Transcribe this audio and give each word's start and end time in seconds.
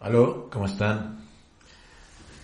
Aló, 0.00 0.48
¿cómo 0.48 0.66
están? 0.66 1.18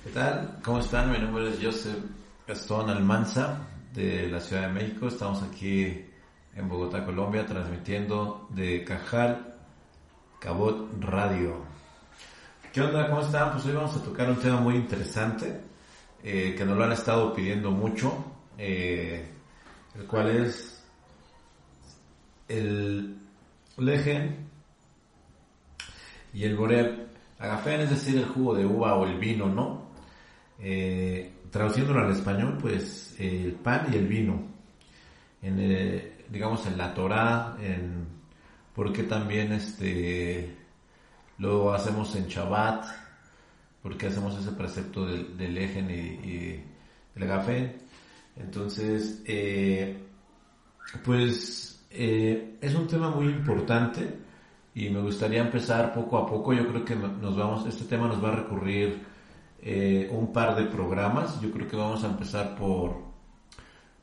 ¿Qué 0.02 0.10
tal? 0.10 0.58
¿Cómo 0.64 0.80
están? 0.80 1.12
Mi 1.12 1.18
nombre 1.18 1.51
es 1.51 1.60
Joseph 1.62 2.04
Gastón 2.48 2.90
Almanza 2.90 3.58
de 3.92 4.29
la 4.29 4.40
Ciudad 4.40 4.62
de 4.62 4.72
México. 4.72 5.06
Estamos 5.06 5.40
aquí 5.45 6.04
en 6.56 6.69
Bogotá, 6.69 7.04
Colombia, 7.04 7.46
transmitiendo 7.46 8.48
de 8.51 8.82
Cajal 8.82 9.54
Cabot 10.40 11.01
Radio. 11.01 11.59
¿Qué 12.72 12.80
onda? 12.80 13.09
¿Cómo 13.09 13.21
están? 13.21 13.52
Pues 13.52 13.64
hoy 13.66 13.73
vamos 13.75 13.95
a 13.95 14.02
tocar 14.02 14.29
un 14.29 14.41
tema 14.41 14.59
muy 14.59 14.75
interesante 14.75 15.61
eh, 16.25 16.57
que 16.59 16.64
nos 16.64 16.77
lo 16.77 16.82
han 16.82 16.93
estado 16.93 17.32
pidiendo 17.32 17.71
mucho, 17.71 18.32
eh, 18.59 19.30
el 19.95 20.07
cual 20.09 20.29
es 20.29 20.84
el 22.48 23.16
Legen 23.77 24.48
y 26.32 26.43
el 26.43 26.57
Boreb 26.57 27.04
Agafén, 27.39 27.80
es 27.80 27.91
decir, 27.91 28.16
el 28.16 28.27
jugo 28.27 28.55
de 28.55 28.64
uva 28.64 28.95
o 28.96 29.07
el 29.07 29.19
vino, 29.19 29.48
¿no? 29.48 29.91
Eh, 30.59 31.33
traduciéndolo 31.51 32.01
al 32.01 32.12
español, 32.12 32.59
pues 32.61 33.15
el 33.19 33.52
pan 33.52 33.88
y 33.92 33.97
el 33.97 34.06
vino. 34.06 34.42
En, 35.42 36.12
digamos 36.30 36.66
en 36.66 36.78
la 36.78 36.95
Torah, 36.95 37.56
en 37.61 38.06
porque 38.75 39.05
también 39.05 39.52
este 39.52 40.56
lo 41.39 41.73
hacemos 41.73 42.15
en 42.16 42.27
Shabbat, 42.27 42.87
porque 43.83 44.06
hacemos 44.06 44.39
ese 44.39 44.53
precepto 44.53 45.06
del, 45.06 45.37
del 45.37 45.59
y, 45.59 45.95
y 45.95 46.64
el 47.14 47.23
Agafén. 47.23 47.77
Entonces, 48.37 49.23
eh, 49.27 49.97
pues 51.05 51.84
eh, 51.91 52.56
es 52.61 52.75
un 52.75 52.87
tema 52.87 53.11
muy 53.11 53.27
importante 53.27 54.19
y 54.74 54.91
me 54.91 55.01
gustaría 55.01 55.41
empezar 55.41 55.92
poco 55.92 56.19
a 56.19 56.27
poco. 56.27 56.52
Yo 56.52 56.66
creo 56.66 56.84
que 56.84 56.96
nos 56.96 57.37
vamos, 57.37 57.66
este 57.66 57.84
tema 57.84 58.09
nos 58.09 58.23
va 58.23 58.28
a 58.30 58.37
recurrir 58.37 59.05
eh, 59.62 60.09
un 60.10 60.33
par 60.33 60.56
de 60.56 60.64
programas. 60.64 61.41
Yo 61.41 61.53
creo 61.53 61.69
que 61.69 61.77
vamos 61.77 62.03
a 62.03 62.08
empezar 62.08 62.56
por, 62.56 62.97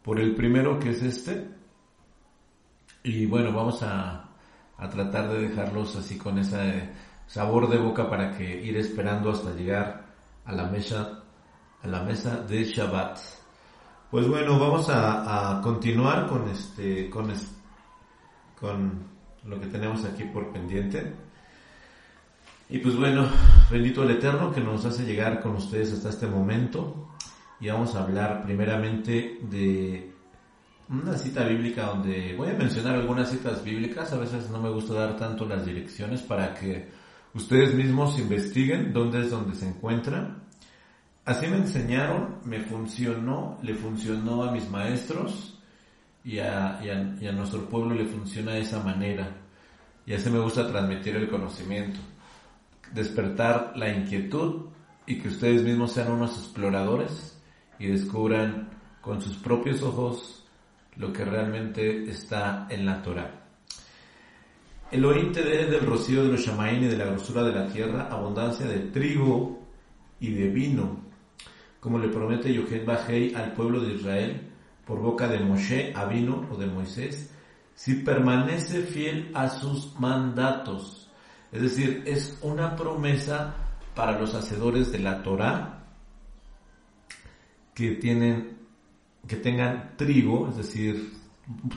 por 0.01 0.19
el 0.19 0.33
primero 0.33 0.79
que 0.79 0.91
es 0.91 1.01
este. 1.03 1.49
Y 3.03 3.25
bueno, 3.25 3.51
vamos 3.51 3.83
a, 3.83 4.29
a 4.77 4.89
tratar 4.89 5.29
de 5.29 5.49
dejarlos 5.49 5.95
así 5.97 6.17
con 6.17 6.39
ese 6.39 6.89
sabor 7.27 7.69
de 7.69 7.77
boca 7.77 8.09
para 8.09 8.31
que 8.37 8.61
ir 8.61 8.77
esperando 8.77 9.31
hasta 9.31 9.53
llegar 9.53 10.05
a 10.45 10.53
la 10.53 10.65
mesa, 10.65 11.23
a 11.83 11.87
la 11.87 12.03
mesa 12.03 12.37
de 12.43 12.63
Shabbat. 12.63 13.19
Pues 14.09 14.27
bueno, 14.27 14.59
vamos 14.59 14.89
a, 14.89 15.57
a 15.57 15.61
continuar 15.61 16.27
con 16.27 16.47
este, 16.49 17.09
con, 17.09 17.31
con 18.59 19.11
lo 19.45 19.59
que 19.59 19.67
tenemos 19.67 20.05
aquí 20.05 20.23
por 20.25 20.51
pendiente. 20.51 21.13
Y 22.69 22.77
pues 22.77 22.95
bueno, 22.95 23.27
bendito 23.69 24.03
el 24.03 24.11
Eterno 24.11 24.51
que 24.51 24.61
nos 24.61 24.85
hace 24.85 25.03
llegar 25.03 25.41
con 25.41 25.55
ustedes 25.55 25.91
hasta 25.93 26.09
este 26.09 26.27
momento. 26.27 27.09
Y 27.59 27.67
vamos 27.67 27.95
a 27.95 28.03
hablar 28.03 28.43
primeramente 28.43 29.39
de 29.41 30.11
una 30.89 31.17
cita 31.17 31.45
bíblica 31.45 31.87
donde 31.87 32.35
voy 32.35 32.49
a 32.49 32.53
mencionar 32.53 32.95
algunas 32.95 33.29
citas 33.29 33.63
bíblicas. 33.63 34.11
A 34.13 34.17
veces 34.17 34.49
no 34.49 34.61
me 34.61 34.69
gusta 34.69 34.93
dar 34.93 35.17
tanto 35.17 35.45
las 35.45 35.65
direcciones 35.65 36.21
para 36.21 36.53
que 36.53 36.89
ustedes 37.33 37.73
mismos 37.73 38.17
investiguen 38.19 38.93
dónde 38.93 39.21
es 39.21 39.31
donde 39.31 39.55
se 39.55 39.67
encuentran. 39.67 40.43
Así 41.25 41.47
me 41.47 41.57
enseñaron, 41.57 42.37
me 42.45 42.61
funcionó, 42.61 43.57
le 43.61 43.75
funcionó 43.75 44.43
a 44.43 44.51
mis 44.51 44.69
maestros 44.69 45.50
y 46.23 46.39
a, 46.39 46.79
y 46.83 46.89
a, 46.89 47.15
y 47.19 47.27
a 47.27 47.31
nuestro 47.31 47.67
pueblo 47.67 47.95
le 47.95 48.05
funciona 48.05 48.53
de 48.53 48.61
esa 48.61 48.83
manera. 48.83 49.29
Y 50.05 50.13
así 50.13 50.29
me 50.29 50.39
gusta 50.39 50.67
transmitir 50.67 51.15
el 51.15 51.29
conocimiento, 51.29 51.99
despertar 52.93 53.73
la 53.75 53.89
inquietud 53.89 54.65
y 55.05 55.19
que 55.19 55.29
ustedes 55.29 55.63
mismos 55.63 55.93
sean 55.93 56.11
unos 56.11 56.37
exploradores 56.37 57.39
y 57.79 57.87
descubran 57.87 58.69
con 59.01 59.21
sus 59.21 59.35
propios 59.37 59.81
ojos 59.81 60.45
lo 60.97 61.11
que 61.11 61.25
realmente 61.25 62.09
está 62.09 62.67
en 62.69 62.85
la 62.85 63.01
Torah. 63.01 63.31
Elohim 64.91 65.31
te 65.31 65.41
dé 65.41 65.65
del 65.67 65.85
rocío 65.85 66.23
de 66.23 66.33
los 66.33 66.41
Shamaín 66.41 66.83
y 66.83 66.87
de 66.87 66.97
la 66.97 67.05
grosura 67.05 67.43
de 67.43 67.53
la 67.53 67.67
tierra 67.67 68.09
abundancia 68.11 68.65
de 68.65 68.79
trigo 68.79 69.61
y 70.19 70.33
de 70.33 70.49
vino, 70.49 70.99
como 71.79 71.97
le 71.97 72.09
promete 72.09 72.53
Yohed 72.53 72.85
Bajei 72.85 73.33
al 73.33 73.53
pueblo 73.53 73.79
de 73.79 73.93
Israel 73.93 74.50
por 74.91 74.99
boca 74.99 75.29
de 75.29 75.39
Moshe 75.39 75.93
a 75.95 76.03
vino 76.03 76.45
o 76.51 76.57
de 76.57 76.67
Moisés, 76.67 77.33
si 77.73 77.93
permanece 78.03 78.81
fiel 78.81 79.31
a 79.33 79.47
sus 79.47 79.97
mandatos. 79.97 81.09
Es 81.49 81.61
decir, 81.61 82.03
es 82.05 82.37
una 82.41 82.75
promesa 82.75 83.55
para 83.95 84.19
los 84.19 84.35
hacedores 84.35 84.91
de 84.91 84.99
la 84.99 85.23
Torah 85.23 85.85
que 87.73 87.91
tienen, 87.91 88.57
que 89.25 89.37
tengan 89.37 89.95
trigo, 89.95 90.49
es 90.49 90.57
decir, 90.57 91.13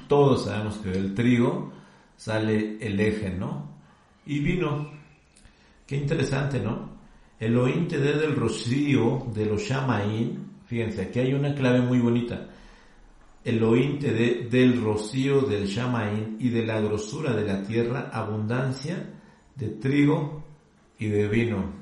todos 0.09 0.47
sabemos 0.47 0.79
que 0.79 0.91
del 0.91 1.15
trigo 1.15 1.73
sale 2.17 2.79
el 2.85 2.99
eje, 2.99 3.31
¿no? 3.31 3.79
Y 4.27 4.41
vino. 4.41 4.91
Qué 5.87 5.95
interesante, 5.95 6.59
¿no? 6.59 6.91
Elohim 7.39 7.87
te 7.87 7.99
dé 7.99 8.15
del 8.15 8.35
rocío 8.35 9.25
de 9.33 9.47
los 9.47 9.63
Shamaín. 9.63 10.55
Fíjense, 10.67 11.03
aquí 11.03 11.21
hay 11.21 11.33
una 11.33 11.55
clave 11.55 11.81
muy 11.81 12.01
bonita. 12.01 12.49
Elohim 13.45 13.99
te 13.99 14.11
dé 14.11 14.49
del 14.51 14.81
rocío 14.81 15.43
del 15.43 15.67
Shamaín 15.67 16.39
y 16.41 16.49
de 16.49 16.65
la 16.65 16.81
grosura 16.81 17.35
de 17.35 17.45
la 17.45 17.63
tierra 17.63 18.11
abundancia 18.11 19.11
de 19.55 19.69
trigo 19.69 20.43
y 20.99 21.09
de 21.09 21.29
vino. 21.29 21.73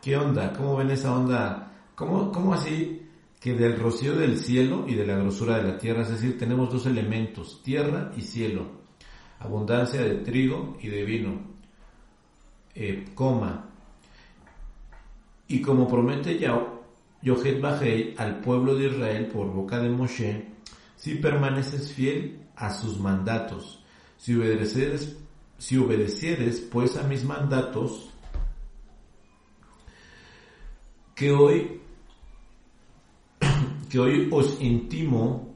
¿Qué 0.00 0.16
onda? 0.16 0.52
¿Cómo 0.52 0.76
ven 0.76 0.90
esa 0.90 1.16
onda? 1.16 1.72
¿Cómo, 1.96 2.30
cómo 2.30 2.54
así 2.54 3.02
que 3.40 3.54
del 3.54 3.78
rocío 3.78 4.16
del 4.16 4.38
cielo 4.38 4.84
y 4.86 4.94
de 4.94 5.06
la 5.06 5.16
grosura 5.16 5.58
de 5.58 5.64
la 5.64 5.78
tierra, 5.78 6.02
es 6.02 6.10
decir, 6.10 6.38
tenemos 6.38 6.72
dos 6.72 6.86
elementos, 6.86 7.62
tierra 7.62 8.12
y 8.16 8.22
cielo, 8.22 8.66
abundancia 9.40 10.02
de 10.02 10.16
trigo 10.16 10.76
y 10.80 10.88
de 10.88 11.04
vino, 11.04 11.40
eh, 12.74 13.06
coma. 13.14 13.70
Y 15.48 15.60
como 15.60 15.88
promete 15.88 16.38
ya 16.38 16.64
Yohet 17.22 17.60
Bajei 17.60 18.14
al 18.16 18.40
pueblo 18.40 18.76
de 18.76 18.86
Israel 18.86 19.26
por 19.26 19.52
boca 19.52 19.80
de 19.80 19.88
Moshe, 19.88 20.57
si 20.98 21.14
permaneces 21.14 21.92
fiel 21.92 22.40
a 22.56 22.70
sus 22.74 22.98
mandatos, 22.98 23.82
si 24.16 24.34
obedeceres, 24.34 25.16
si 25.56 25.78
obedecieres 25.78 26.60
pues 26.60 26.96
a 26.96 27.04
mis 27.04 27.24
mandatos, 27.24 28.10
que 31.14 31.32
hoy, 31.32 31.80
que 33.88 33.98
hoy 33.98 34.28
os 34.32 34.60
intimo 34.60 35.54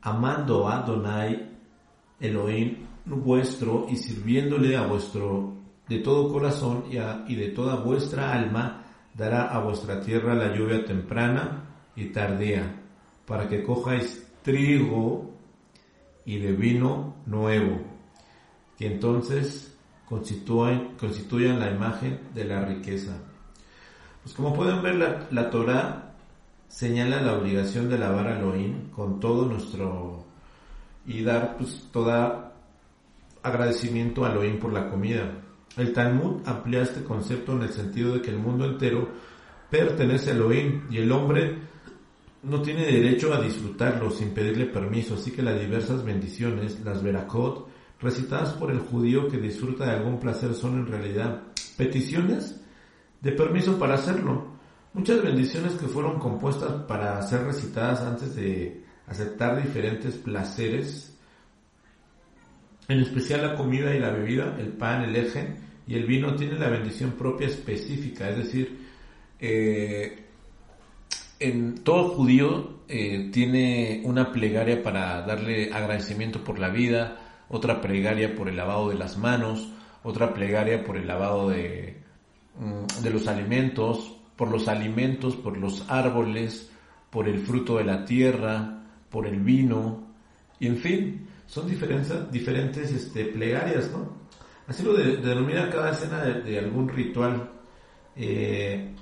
amando 0.00 0.66
a 0.66 0.78
Adonai 0.78 1.58
Elohim 2.18 2.78
vuestro 3.04 3.86
y 3.90 3.96
sirviéndole 3.96 4.76
a 4.78 4.86
vuestro 4.86 5.56
de 5.88 5.98
todo 5.98 6.32
corazón 6.32 6.84
y, 6.90 6.96
y 7.30 7.36
de 7.36 7.48
toda 7.48 7.76
vuestra 7.76 8.32
alma, 8.32 8.82
dará 9.14 9.48
a 9.48 9.60
vuestra 9.60 10.00
tierra 10.00 10.34
la 10.34 10.56
lluvia 10.56 10.82
temprana 10.86 11.64
y 11.96 12.06
tardía, 12.06 12.80
para 13.26 13.46
que 13.46 13.62
cojáis 13.62 14.29
trigo 14.42 15.30
y 16.24 16.38
de 16.38 16.52
vino 16.52 17.16
nuevo, 17.26 17.80
que 18.78 18.86
entonces 18.86 19.76
constituyan, 20.06 20.96
constituyan 20.98 21.58
la 21.58 21.70
imagen 21.70 22.20
de 22.34 22.44
la 22.44 22.64
riqueza. 22.64 23.16
Pues 24.22 24.34
como 24.34 24.54
pueden 24.54 24.82
ver, 24.82 24.96
la, 24.96 25.26
la 25.30 25.50
Torah 25.50 26.14
señala 26.68 27.20
la 27.20 27.34
obligación 27.34 27.88
de 27.88 27.98
lavar 27.98 28.28
a 28.28 28.38
Elohim 28.38 28.90
con 28.90 29.18
todo 29.18 29.46
nuestro 29.46 30.24
y 31.06 31.22
dar 31.22 31.56
pues 31.56 31.88
agradecimiento 33.42 34.24
a 34.24 34.32
Elohim 34.32 34.58
por 34.58 34.72
la 34.72 34.88
comida. 34.88 35.32
El 35.76 35.92
Talmud 35.92 36.42
amplía 36.46 36.82
este 36.82 37.02
concepto 37.02 37.52
en 37.52 37.62
el 37.62 37.70
sentido 37.70 38.14
de 38.14 38.22
que 38.22 38.30
el 38.30 38.38
mundo 38.38 38.64
entero 38.66 39.08
pertenece 39.70 40.30
a 40.30 40.34
Elohim 40.34 40.82
y 40.90 40.98
el 40.98 41.10
hombre 41.12 41.58
no 42.42 42.62
tiene 42.62 42.86
derecho 42.86 43.34
a 43.34 43.40
disfrutarlo 43.40 44.10
sin 44.10 44.30
pedirle 44.30 44.66
permiso, 44.66 45.14
así 45.14 45.30
que 45.30 45.42
las 45.42 45.60
diversas 45.60 46.04
bendiciones, 46.04 46.80
las 46.80 47.02
verakot, 47.02 47.68
recitadas 48.00 48.54
por 48.54 48.70
el 48.70 48.78
judío 48.80 49.28
que 49.28 49.38
disfruta 49.38 49.84
de 49.84 49.92
algún 49.92 50.18
placer 50.18 50.54
son 50.54 50.78
en 50.78 50.86
realidad 50.86 51.42
peticiones 51.76 52.60
de 53.20 53.32
permiso 53.32 53.78
para 53.78 53.94
hacerlo. 53.94 54.58
Muchas 54.94 55.22
bendiciones 55.22 55.74
que 55.74 55.86
fueron 55.86 56.18
compuestas 56.18 56.72
para 56.84 57.20
ser 57.22 57.44
recitadas 57.44 58.00
antes 58.00 58.34
de 58.34 58.84
aceptar 59.06 59.62
diferentes 59.62 60.14
placeres, 60.14 61.16
en 62.88 63.00
especial 63.00 63.42
la 63.42 63.54
comida 63.54 63.94
y 63.94 64.00
la 64.00 64.10
bebida, 64.10 64.56
el 64.58 64.68
pan, 64.68 65.02
el 65.02 65.14
eje 65.14 65.56
y 65.86 65.94
el 65.94 66.06
vino 66.06 66.34
tienen 66.34 66.58
la 66.58 66.70
bendición 66.70 67.12
propia 67.12 67.48
específica, 67.48 68.30
es 68.30 68.36
decir, 68.38 68.78
eh, 69.38 70.29
en 71.40 71.82
todo 71.82 72.10
judío 72.10 72.80
eh, 72.88 73.30
tiene 73.32 74.02
una 74.04 74.30
plegaria 74.30 74.82
para 74.82 75.22
darle 75.22 75.72
agradecimiento 75.72 76.44
por 76.44 76.58
la 76.58 76.68
vida, 76.68 77.16
otra 77.48 77.80
plegaria 77.80 78.34
por 78.36 78.48
el 78.48 78.56
lavado 78.56 78.90
de 78.90 78.96
las 78.96 79.16
manos, 79.16 79.72
otra 80.02 80.32
plegaria 80.34 80.84
por 80.84 80.96
el 80.96 81.08
lavado 81.08 81.48
de, 81.48 82.02
mm, 82.58 83.02
de 83.02 83.10
los 83.10 83.26
alimentos, 83.26 84.16
por 84.36 84.50
los 84.50 84.68
alimentos, 84.68 85.34
por 85.36 85.56
los 85.56 85.84
árboles, 85.88 86.70
por 87.10 87.26
el 87.26 87.40
fruto 87.40 87.78
de 87.78 87.84
la 87.84 88.04
tierra, 88.04 88.84
por 89.10 89.26
el 89.26 89.40
vino, 89.40 90.10
y 90.60 90.66
en 90.66 90.76
fin, 90.76 91.26
son 91.46 91.68
diferentes, 91.68 92.30
diferentes 92.30 92.92
este, 92.92 93.24
plegarias, 93.24 93.90
¿no? 93.90 94.20
Así 94.68 94.84
lo 94.84 94.92
de, 94.92 95.16
denomina 95.16 95.68
cada 95.70 95.90
escena 95.90 96.22
de, 96.22 96.58
algún 96.58 96.88
ritual. 96.88 97.50
Eh, 98.14 98.94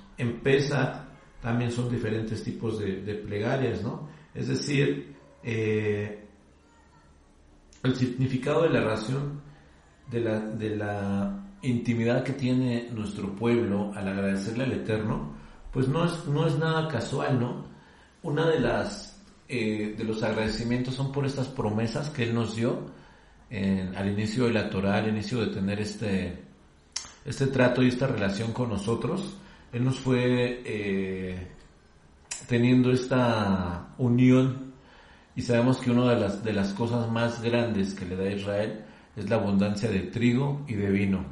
también 1.41 1.71
son 1.71 1.91
diferentes 1.91 2.43
tipos 2.43 2.79
de, 2.79 3.15
plegarias, 3.15 3.83
¿no? 3.83 4.09
Es 4.35 4.49
decir, 4.49 5.15
eh, 5.43 6.25
el 7.83 7.95
significado 7.95 8.63
de 8.63 8.71
la 8.71 8.81
ración, 8.81 9.41
de 10.11 10.21
la, 10.21 10.41
de 10.41 10.77
la 10.77 11.45
intimidad 11.63 12.25
que 12.25 12.33
tiene 12.33 12.89
nuestro 12.93 13.35
pueblo 13.35 13.93
al 13.95 14.09
agradecerle 14.09 14.65
al 14.65 14.73
Eterno, 14.73 15.35
pues 15.73 15.89
no 15.89 16.05
es, 16.05 16.27
no 16.27 16.47
es 16.47 16.59
nada 16.59 16.89
casual, 16.89 17.39
¿no? 17.39 17.67
Una 18.23 18.49
de 18.49 18.61
las 18.61 19.19
eh, 19.51 19.95
de 19.97 20.05
los 20.05 20.23
agradecimientos 20.23 20.95
son 20.95 21.11
por 21.11 21.25
estas 21.25 21.49
promesas 21.49 22.11
que 22.11 22.25
Él 22.25 22.35
nos 22.35 22.55
dio 22.55 22.99
al 23.51 24.07
inicio 24.11 24.45
de 24.45 24.53
la 24.53 24.69
Torah, 24.69 24.97
al 24.97 25.09
inicio 25.09 25.41
de 25.41 25.47
tener 25.47 25.81
este, 25.81 26.45
este 27.25 27.47
trato 27.47 27.83
y 27.83 27.89
esta 27.89 28.07
relación 28.07 28.53
con 28.53 28.69
nosotros. 28.69 29.39
Él 29.73 29.85
nos 29.85 29.99
fue 29.99 30.63
eh, 30.65 31.47
teniendo 32.47 32.91
esta 32.91 33.95
unión 33.99 34.73
y 35.37 35.43
sabemos 35.43 35.79
que 35.79 35.91
una 35.91 36.13
de 36.15 36.21
las, 36.21 36.43
de 36.43 36.53
las 36.53 36.73
cosas 36.73 37.11
más 37.11 37.43
grandes 37.43 37.95
que 37.95 38.07
le 38.07 38.17
da 38.17 38.31
Israel 38.31 38.85
es 39.17 39.29
la 39.29 39.37
abundancia 39.37 39.91
de 39.91 40.01
trigo 40.01 40.65
y 40.67 40.75
de 40.75 40.91
vino. 40.91 41.25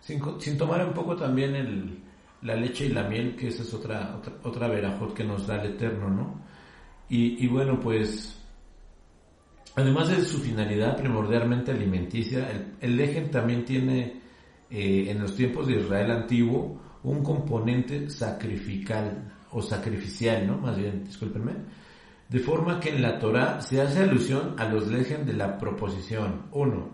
Sin, 0.00 0.20
sin 0.40 0.58
tomar 0.58 0.84
un 0.86 0.94
poco 0.94 1.16
también 1.16 1.54
el, 1.54 1.98
la 2.42 2.56
leche 2.56 2.86
y 2.86 2.88
la 2.88 3.04
miel, 3.04 3.36
que 3.36 3.48
esa 3.48 3.62
es 3.62 3.72
otra, 3.72 4.20
otra, 4.42 4.68
verajot 4.68 5.14
que 5.14 5.24
nos 5.24 5.46
da 5.46 5.62
el 5.62 5.72
Eterno, 5.72 6.08
¿no? 6.10 6.42
Y, 7.08 7.44
y 7.44 7.46
bueno, 7.46 7.78
pues 7.78 8.42
Además 9.74 10.10
de 10.10 10.22
su 10.22 10.38
finalidad 10.38 10.98
primordialmente 10.98 11.70
alimenticia, 11.70 12.50
el, 12.80 13.00
el 13.00 13.30
también 13.30 13.64
tiene 13.64 14.20
eh, 14.70 15.06
en 15.08 15.18
los 15.18 15.34
tiempos 15.34 15.66
de 15.66 15.80
Israel 15.80 16.10
antiguo 16.10 16.78
un 17.04 17.22
componente 17.22 18.08
sacrificial 18.10 19.32
o 19.50 19.62
sacrificial, 19.62 20.46
¿no? 20.46 20.58
Más 20.58 20.76
bien, 20.76 21.04
discúlpenme. 21.04 21.52
De 22.28 22.38
forma 22.38 22.80
que 22.80 22.90
en 22.90 23.02
la 23.02 23.18
Torah 23.18 23.60
se 23.60 23.80
hace 23.82 24.00
alusión 24.00 24.54
a 24.58 24.64
los 24.66 24.88
lejem 24.88 25.26
de 25.26 25.34
la 25.34 25.58
proposición, 25.58 26.46
uno, 26.52 26.90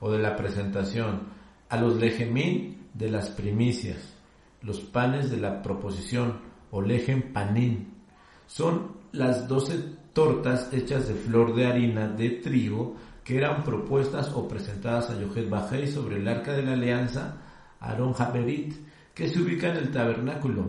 o 0.00 0.10
de 0.10 0.18
la 0.18 0.34
presentación, 0.36 1.28
a 1.68 1.76
los 1.76 1.96
lejemín 1.96 2.88
de 2.94 3.10
las 3.10 3.28
primicias, 3.28 3.98
los 4.62 4.80
panes 4.80 5.30
de 5.30 5.36
la 5.36 5.62
proposición, 5.62 6.38
o 6.72 6.82
lejem 6.82 7.32
panín. 7.32 7.94
Son 8.46 8.96
las 9.12 9.46
doce 9.46 9.78
tortas 10.12 10.72
hechas 10.72 11.08
de 11.08 11.14
flor 11.14 11.54
de 11.54 11.66
harina 11.66 12.08
de 12.08 12.30
trigo 12.30 12.96
que 13.22 13.38
eran 13.38 13.62
propuestas 13.62 14.32
o 14.34 14.48
presentadas 14.48 15.10
a 15.10 15.20
Yohet 15.20 15.48
Bajei 15.48 15.86
sobre 15.86 16.16
el 16.16 16.26
arca 16.26 16.52
de 16.52 16.62
la 16.62 16.72
alianza 16.72 17.36
Aaron 17.80 18.14
Haberit, 18.18 18.74
que 19.20 19.28
se 19.28 19.38
ubica 19.38 19.68
en 19.68 19.76
el 19.76 19.90
tabernáculo, 19.90 20.64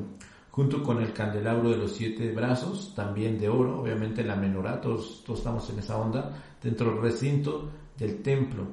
junto 0.49 0.83
con 0.83 1.01
el 1.01 1.13
candelabro 1.13 1.69
de 1.69 1.77
los 1.77 1.93
siete 1.93 2.33
brazos, 2.33 2.93
también 2.93 3.39
de 3.39 3.47
oro, 3.47 3.79
obviamente 3.79 4.25
la 4.25 4.35
menorá, 4.35 4.81
todos, 4.81 5.23
estamos 5.25 5.69
en 5.69 5.79
esa 5.79 5.97
onda, 5.97 6.33
dentro 6.61 6.91
del 6.91 7.01
recinto 7.01 7.71
del 7.97 8.21
templo. 8.21 8.67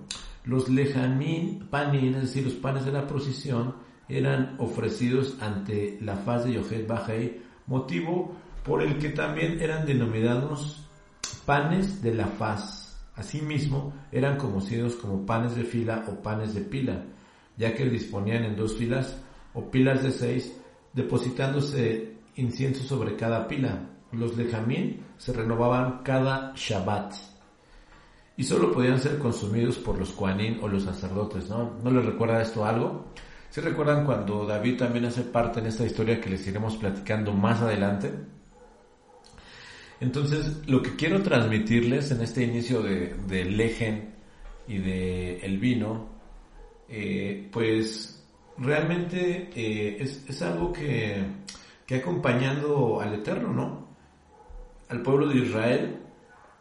Los 0.47 0.69
lejanín 0.69 1.69
panín, 1.71 2.17
es 2.17 2.23
decir, 2.23 2.45
los 2.45 2.55
panes 2.55 2.87
de 2.87 2.91
la 2.91 3.07
procesión, 3.07 3.77
eran 4.09 4.57
ofrecidos 4.59 5.37
ante 5.41 5.97
la 6.01 6.17
faz 6.17 6.45
de 6.45 6.55
Yohet 6.55 6.89
Bajei, 6.89 7.41
motivo 7.69 8.35
por 8.65 8.83
el 8.83 8.99
que 8.99 9.11
también 9.11 9.61
eran 9.61 9.87
denominados 9.87 10.89
panes 11.47 12.03
de 12.03 12.17
la 12.17 12.27
faz. 12.27 12.99
Asimismo, 13.15 13.93
eran 14.11 14.39
conocidos 14.39 14.97
como 14.97 15.25
panes 15.25 15.55
de 15.55 15.63
fila 15.63 16.05
o 16.09 16.21
panes 16.21 16.53
de 16.53 16.63
pila, 16.63 17.05
ya 17.57 17.77
que 17.77 17.89
disponían 17.89 18.43
en 18.43 18.57
dos 18.57 18.75
filas 18.75 19.23
o 19.55 19.71
pilas 19.71 20.03
de 20.03 20.11
seis, 20.11 20.57
depositándose 20.93 22.15
incienso 22.37 22.85
sobre 22.85 23.17
cada 23.17 23.47
pila. 23.49 23.91
Los 24.13 24.37
lejamín 24.37 25.05
se 25.17 25.33
renovaban 25.33 26.03
cada 26.03 26.53
Shabbat 26.55 27.15
y 28.37 28.45
solo 28.45 28.73
podían 28.73 29.01
ser 29.01 29.19
consumidos 29.19 29.79
por 29.79 29.99
los 29.99 30.13
Koanín 30.13 30.61
o 30.63 30.69
los 30.69 30.85
sacerdotes, 30.85 31.49
¿no? 31.51 31.73
¿No 31.83 31.91
les 31.91 32.05
recuerda 32.05 32.41
esto 32.41 32.65
algo? 32.65 33.07
¿Se 33.51 33.61
recuerdan 33.61 34.05
cuando 34.05 34.47
David 34.47 34.79
también 34.79 35.07
hace 35.07 35.23
parte 35.23 35.59
en 35.59 35.67
esta 35.67 35.85
historia 35.85 36.21
que 36.21 36.31
les 36.31 36.47
iremos 36.47 36.77
platicando 36.77 37.33
más 37.33 37.61
adelante? 37.61 38.13
Entonces, 40.01 40.63
lo 40.69 40.81
que 40.81 40.95
quiero 40.95 41.23
transmitirles 41.23 42.13
en 42.13 42.21
este 42.21 42.45
inicio 42.45 42.81
de, 42.81 43.15
de 43.27 43.45
Lejen 43.45 44.15
y 44.69 44.79
de 44.79 45.41
el 45.41 45.59
vino, 45.59 46.07
eh, 46.89 47.49
pues 47.51 48.18
realmente 48.59 49.51
eh, 49.55 49.97
es, 50.01 50.43
algo 50.43 50.73
que, 50.73 51.23
que 51.87 51.97
acompañando 51.97 53.01
al 53.01 53.15
Eterno, 53.15 53.53
¿no? 53.53 53.89
Al 54.89 55.03
pueblo 55.03 55.29
de 55.29 55.39
Israel 55.39 56.03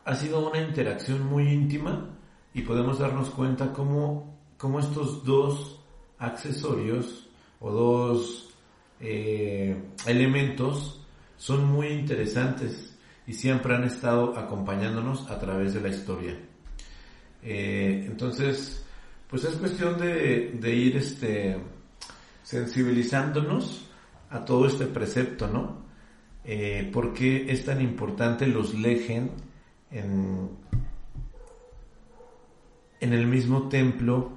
ha 0.06 0.16
sido 0.16 0.50
una 0.50 0.62
interacción 0.62 1.26
muy 1.26 1.50
íntima 1.50 2.10
y 2.54 2.62
podemos 2.62 3.00
darnos 3.00 3.30
cuenta 3.30 3.74
cómo, 3.74 4.38
cómo 4.58 4.80
estos 4.80 5.24
dos 5.24 5.80
accesorios 6.18 7.30
o 7.60 7.72
dos 7.72 8.56
eh, 9.00 9.76
elementos 10.06 11.06
son 11.38 11.66
muy 11.66 11.88
interesantes 11.88 12.98
y 13.28 13.34
siempre 13.34 13.76
han 13.76 13.84
estado 13.84 14.38
acompañándonos 14.38 15.30
a 15.30 15.40
través 15.40 15.74
de 15.74 15.82
la 15.82 15.90
historia. 15.90 16.40
Eh, 17.44 18.06
entonces, 18.08 18.84
pues 19.30 19.44
es 19.44 19.56
cuestión 19.56 20.00
de, 20.00 20.74
ir 20.74 20.98
este, 20.98 21.58
sensibilizándonos 22.48 23.90
a 24.30 24.46
todo 24.46 24.68
este 24.68 24.86
precepto, 24.86 25.50
¿no? 25.50 25.82
Eh, 26.46 26.90
¿Por 26.94 27.14
qué 27.14 27.52
es 27.52 27.66
tan 27.66 27.82
importante 27.82 28.48
los 28.48 28.74
lejen 28.74 29.32
en, 29.92 30.52
en 33.02 33.12
el 33.12 33.28
mismo 33.28 33.68
templo? 33.68 34.32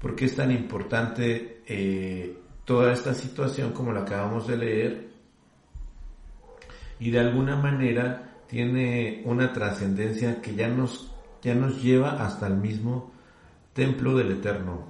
¿Por 0.00 0.14
qué 0.14 0.26
es 0.26 0.36
tan 0.36 0.52
importante 0.52 1.64
eh, 1.66 2.38
toda 2.64 2.92
esta 2.92 3.12
situación 3.14 3.72
como 3.72 3.92
la 3.92 4.02
acabamos 4.02 4.46
de 4.46 4.56
leer 4.56 5.08
y 7.00 7.10
de 7.10 7.18
alguna 7.18 7.56
manera 7.56 8.42
tiene 8.46 9.22
una 9.24 9.52
trascendencia 9.52 10.40
que 10.40 10.54
ya 10.54 10.68
nos, 10.68 11.12
ya 11.42 11.56
nos 11.56 11.82
lleva 11.82 12.24
hasta 12.24 12.46
el 12.46 12.58
mismo 12.58 13.12
templo 13.72 14.16
del 14.16 14.30
Eterno. 14.30 14.86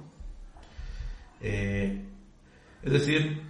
Eh, 1.41 2.05
es 2.85 2.93
decir, 2.93 3.41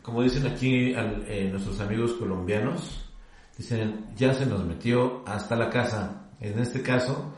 como 0.00 0.22
dicen 0.22 0.46
aquí 0.46 0.94
eh, 0.94 1.48
nuestros 1.50 1.80
amigos 1.80 2.14
colombianos, 2.14 3.10
dicen, 3.58 4.06
ya 4.16 4.32
se 4.32 4.46
nos 4.46 4.64
metió 4.64 5.22
hasta 5.26 5.56
la 5.56 5.68
casa. 5.68 6.30
En 6.40 6.58
este 6.58 6.80
caso, 6.80 7.34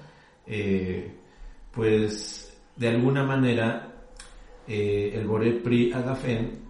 eh, 0.47 1.17
pues 1.73 2.57
de 2.77 2.89
alguna 2.89 3.25
manera, 3.25 3.93
el 4.67 5.27
Boré 5.27 5.53
Pri 5.53 5.93
Agafen, 5.93 6.61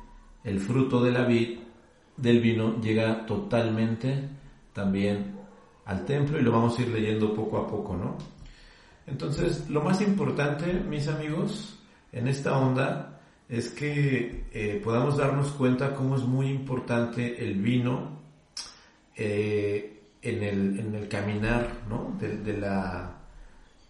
el 0.45 0.61
fruto 0.61 1.03
de 1.03 1.11
la 1.11 1.25
vid, 1.25 1.59
del 2.17 2.41
vino 2.41 2.81
llega 2.81 3.27
totalmente 3.27 4.29
también 4.73 5.35
al 5.85 6.05
templo 6.05 6.39
y 6.39 6.43
lo 6.43 6.53
vamos 6.53 6.79
a 6.79 6.83
ir 6.83 6.89
leyendo 6.89 7.35
poco 7.35 7.59
a 7.59 7.67
poco, 7.67 7.97
¿no? 7.97 8.17
Entonces, 9.07 9.69
lo 9.71 9.83
más 9.83 10.01
importante, 10.03 10.73
mis 10.73 11.07
amigos, 11.09 11.79
en 12.13 12.27
esta 12.29 12.59
onda 12.59 13.16
es 13.49 13.69
que 13.71 14.45
eh, 14.53 14.81
podamos 14.83 15.17
darnos 15.17 15.53
cuenta 15.53 15.95
cómo 15.95 16.17
es 16.17 16.23
muy 16.23 16.49
importante 16.49 17.45
el 17.45 17.55
vino 17.61 18.21
eh, 19.15 20.03
en, 20.23 20.43
el, 20.43 20.81
en, 20.81 20.95
el, 20.95 21.09
caminar, 21.09 21.83
¿no? 21.89 22.17
De, 22.19 22.57
la, 22.59 23.19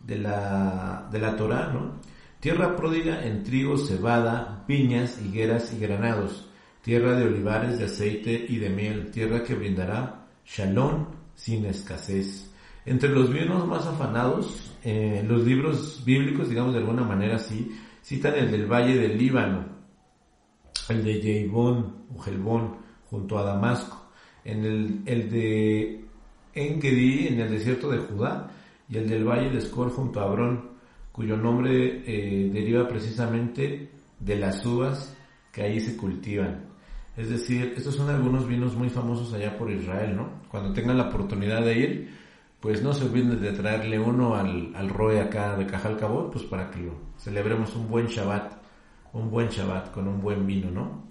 de 0.00 0.18
la, 0.18 1.08
de 1.10 1.18
la 1.18 1.36
Torah, 1.36 1.72
¿no? 1.72 2.00
Tierra 2.40 2.76
pródiga 2.76 3.24
en 3.24 3.42
trigo, 3.42 3.78
cebada, 3.78 4.64
piñas, 4.66 5.20
higueras 5.20 5.72
y 5.72 5.80
granados 5.80 6.46
tierra 6.86 7.16
de 7.16 7.24
olivares, 7.24 7.80
de 7.80 7.86
aceite 7.86 8.46
y 8.48 8.58
de 8.58 8.70
miel, 8.70 9.10
tierra 9.10 9.42
que 9.42 9.56
brindará 9.56 10.28
shalom 10.46 11.06
sin 11.34 11.66
escasez. 11.66 12.48
Entre 12.84 13.08
los 13.08 13.32
vinos 13.32 13.66
más 13.66 13.84
afanados, 13.86 14.72
eh, 14.84 15.24
los 15.26 15.42
libros 15.42 16.04
bíblicos, 16.04 16.48
digamos 16.48 16.74
de 16.74 16.78
alguna 16.78 17.02
manera 17.02 17.40
sí, 17.40 17.76
citan 18.06 18.36
el 18.36 18.52
del 18.52 18.66
Valle 18.66 18.96
del 18.96 19.18
Líbano, 19.18 19.64
el 20.88 21.02
de 21.02 21.20
Yeibón 21.20 22.04
o 22.14 22.20
Gelbón 22.20 22.76
junto 23.10 23.36
a 23.36 23.42
Damasco, 23.42 24.10
en 24.44 24.64
el, 24.64 25.02
el 25.06 25.28
de 25.28 26.04
Engedi 26.54 27.26
en 27.26 27.40
el 27.40 27.50
desierto 27.50 27.90
de 27.90 27.98
Judá 27.98 28.48
y 28.88 28.98
el 28.98 29.08
del 29.08 29.24
Valle 29.24 29.50
de 29.50 29.58
Escor 29.58 29.90
junto 29.90 30.20
a 30.20 30.22
Abrón, 30.22 30.70
cuyo 31.10 31.36
nombre 31.36 32.04
eh, 32.06 32.48
deriva 32.52 32.86
precisamente 32.86 33.90
de 34.20 34.36
las 34.36 34.64
uvas 34.64 35.16
que 35.50 35.62
ahí 35.62 35.80
se 35.80 35.96
cultivan. 35.96 36.64
Es 37.16 37.28
decir, 37.28 37.74
estos 37.76 37.96
son 37.96 38.08
algunos 38.08 38.46
vinos 38.46 38.76
muy 38.76 38.88
famosos 38.88 39.32
allá 39.32 39.58
por 39.58 39.68
Israel, 39.68 40.14
¿no? 40.14 40.42
Cuando 40.48 40.72
tengan 40.72 40.98
la 40.98 41.08
oportunidad 41.08 41.64
de 41.64 41.76
ir, 41.76 42.10
pues 42.66 42.82
no 42.82 42.92
se 42.92 43.04
olviden 43.04 43.40
de 43.40 43.52
traerle 43.52 43.96
uno 43.96 44.34
al, 44.34 44.74
al 44.74 44.88
Roe 44.88 45.20
acá 45.20 45.56
de 45.56 45.66
Cajal 45.66 45.96
Cabot, 45.96 46.32
pues 46.32 46.44
para 46.46 46.68
que 46.68 46.90
celebremos 47.16 47.76
un 47.76 47.88
buen 47.88 48.08
Shabbat, 48.08 48.54
un 49.12 49.30
buen 49.30 49.50
Shabbat 49.50 49.92
con 49.92 50.08
un 50.08 50.20
buen 50.20 50.44
vino, 50.44 50.68
¿no? 50.72 51.04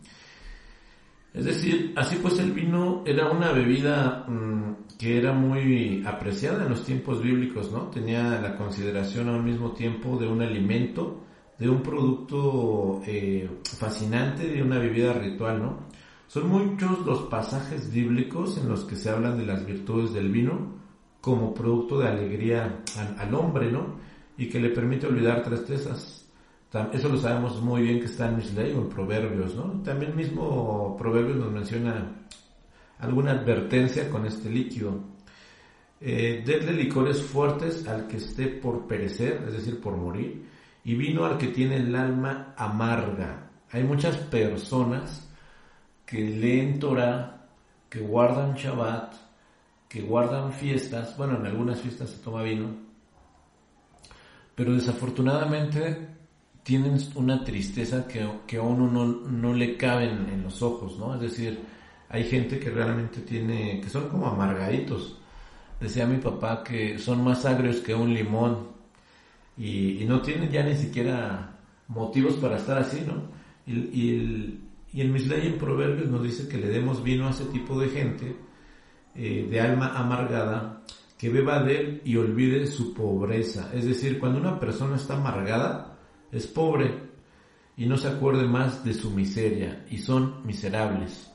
Es 1.33 1.45
decir, 1.45 1.93
así 1.95 2.17
pues 2.21 2.39
el 2.39 2.51
vino 2.51 3.03
era 3.05 3.29
una 3.29 3.53
bebida 3.53 4.25
mm, 4.27 4.97
que 4.99 5.17
era 5.17 5.31
muy 5.31 6.03
apreciada 6.05 6.63
en 6.63 6.71
los 6.71 6.83
tiempos 6.83 7.23
bíblicos, 7.23 7.71
¿no? 7.71 7.83
Tenía 7.83 8.37
la 8.41 8.57
consideración 8.57 9.29
al 9.29 9.41
mismo 9.41 9.71
tiempo 9.71 10.17
de 10.17 10.27
un 10.27 10.41
alimento, 10.41 11.23
de 11.57 11.69
un 11.69 11.81
producto 11.81 13.01
eh, 13.07 13.49
fascinante, 13.79 14.45
de 14.45 14.61
una 14.61 14.77
bebida 14.77 15.13
ritual, 15.13 15.61
¿no? 15.61 15.79
Son 16.27 16.49
muchos 16.49 17.05
los 17.05 17.21
pasajes 17.29 17.93
bíblicos 17.93 18.57
en 18.57 18.67
los 18.67 18.83
que 18.83 18.97
se 18.97 19.09
hablan 19.09 19.37
de 19.37 19.45
las 19.45 19.65
virtudes 19.65 20.11
del 20.11 20.29
vino 20.29 20.83
como 21.25 21.55
producto 21.55 21.97
de 21.97 22.07
alegría 22.07 22.83
al, 23.17 23.33
hombre, 23.33 23.71
¿no? 23.71 23.95
Y 24.37 24.47
que 24.47 24.59
le 24.59 24.69
permite 24.69 25.07
olvidar 25.07 25.41
tristezas. 25.41 26.23
Eso 26.93 27.09
lo 27.09 27.17
sabemos 27.17 27.59
muy 27.63 27.81
bien 27.81 27.99
que 27.99 28.05
está 28.05 28.29
en 28.29 28.37
Misley 28.37 28.73
o 28.73 28.81
en 28.81 28.89
Proverbios, 28.89 29.55
¿no? 29.55 29.81
También 29.81 30.15
mismo 30.15 30.95
Proverbios 30.95 31.37
nos 31.37 31.51
menciona 31.51 32.27
alguna 32.99 33.31
advertencia 33.31 34.07
con 34.07 34.27
este 34.27 34.51
líquido. 34.51 34.99
Eh, 35.99 36.43
denle 36.45 36.73
licores 36.73 37.23
fuertes 37.23 37.87
al 37.87 38.05
que 38.05 38.17
esté 38.17 38.45
por 38.45 38.85
perecer, 38.85 39.45
es 39.47 39.53
decir, 39.53 39.81
por 39.81 39.97
morir, 39.97 40.45
y 40.83 40.93
vino 40.93 41.25
al 41.25 41.39
que 41.39 41.47
tiene 41.47 41.77
el 41.77 41.95
alma 41.95 42.53
amarga. 42.55 43.49
Hay 43.71 43.83
muchas 43.83 44.15
personas 44.17 45.27
que 46.05 46.19
leen 46.19 46.77
Torah, 46.77 47.47
que 47.89 48.01
guardan 48.01 48.53
Shabbat, 48.53 49.24
que 49.95 50.01
guardan 50.01 50.51
fiestas, 50.51 51.15
bueno, 51.15 51.37
en 51.37 51.45
algunas 51.45 51.79
fiestas 51.79 52.09
se 52.09 52.17
toma 52.17 52.43
vino, 52.43 52.67
pero 54.53 54.73
desafortunadamente 54.73 56.09
tienen 56.63 56.97
una 57.15 57.45
tristeza 57.45 58.05
que, 58.05 58.29
que 58.45 58.57
a 58.57 58.61
uno 58.61 58.91
no, 58.91 59.05
no 59.05 59.53
le 59.53 59.77
caben 59.77 60.27
en 60.33 60.43
los 60.43 60.61
ojos, 60.61 60.99
¿no? 60.99 61.15
Es 61.15 61.21
decir, 61.21 61.61
hay 62.09 62.25
gente 62.25 62.59
que 62.59 62.71
realmente 62.71 63.21
tiene, 63.21 63.79
que 63.79 63.89
son 63.89 64.09
como 64.09 64.27
amargaditos. 64.27 65.17
Decía 65.79 66.05
mi 66.05 66.17
papá 66.17 66.61
que 66.61 66.99
son 66.99 67.23
más 67.23 67.45
agrios 67.45 67.77
que 67.77 67.95
un 67.95 68.13
limón 68.13 68.67
y, 69.57 70.03
no 70.05 70.21
tienen 70.21 70.51
ya 70.51 70.63
ni 70.63 70.75
siquiera 70.75 71.57
motivos 71.87 72.33
para 72.33 72.57
estar 72.57 72.79
así, 72.79 73.01
¿no? 73.07 73.29
Y, 73.65 73.97
y, 73.97 74.09
el, 74.09 74.59
y 74.91 74.99
en 74.99 75.13
Misley 75.13 75.47
en 75.47 75.57
Proverbios 75.57 76.09
nos 76.09 76.21
dice 76.21 76.49
que 76.49 76.57
le 76.57 76.67
demos 76.67 77.01
vino 77.01 77.27
a 77.27 77.29
ese 77.29 77.45
tipo 77.45 77.79
de 77.79 77.87
gente 77.87 78.44
eh, 79.15 79.47
de 79.49 79.61
alma 79.61 79.97
amargada 79.97 80.81
que 81.17 81.29
beba 81.29 81.63
de 81.63 81.79
él 81.79 82.01
y 82.03 82.17
olvide 82.17 82.67
su 82.67 82.93
pobreza. 82.93 83.71
Es 83.73 83.85
decir, 83.85 84.19
cuando 84.19 84.39
una 84.39 84.59
persona 84.59 84.97
está 84.97 85.15
amargada, 85.15 85.97
es 86.31 86.47
pobre 86.47 86.93
y 87.77 87.85
no 87.85 87.97
se 87.97 88.09
acuerde 88.09 88.45
más 88.45 88.83
de 88.83 88.93
su 88.93 89.11
miseria 89.11 89.85
y 89.89 89.97
son 89.97 90.45
miserables. 90.45 91.31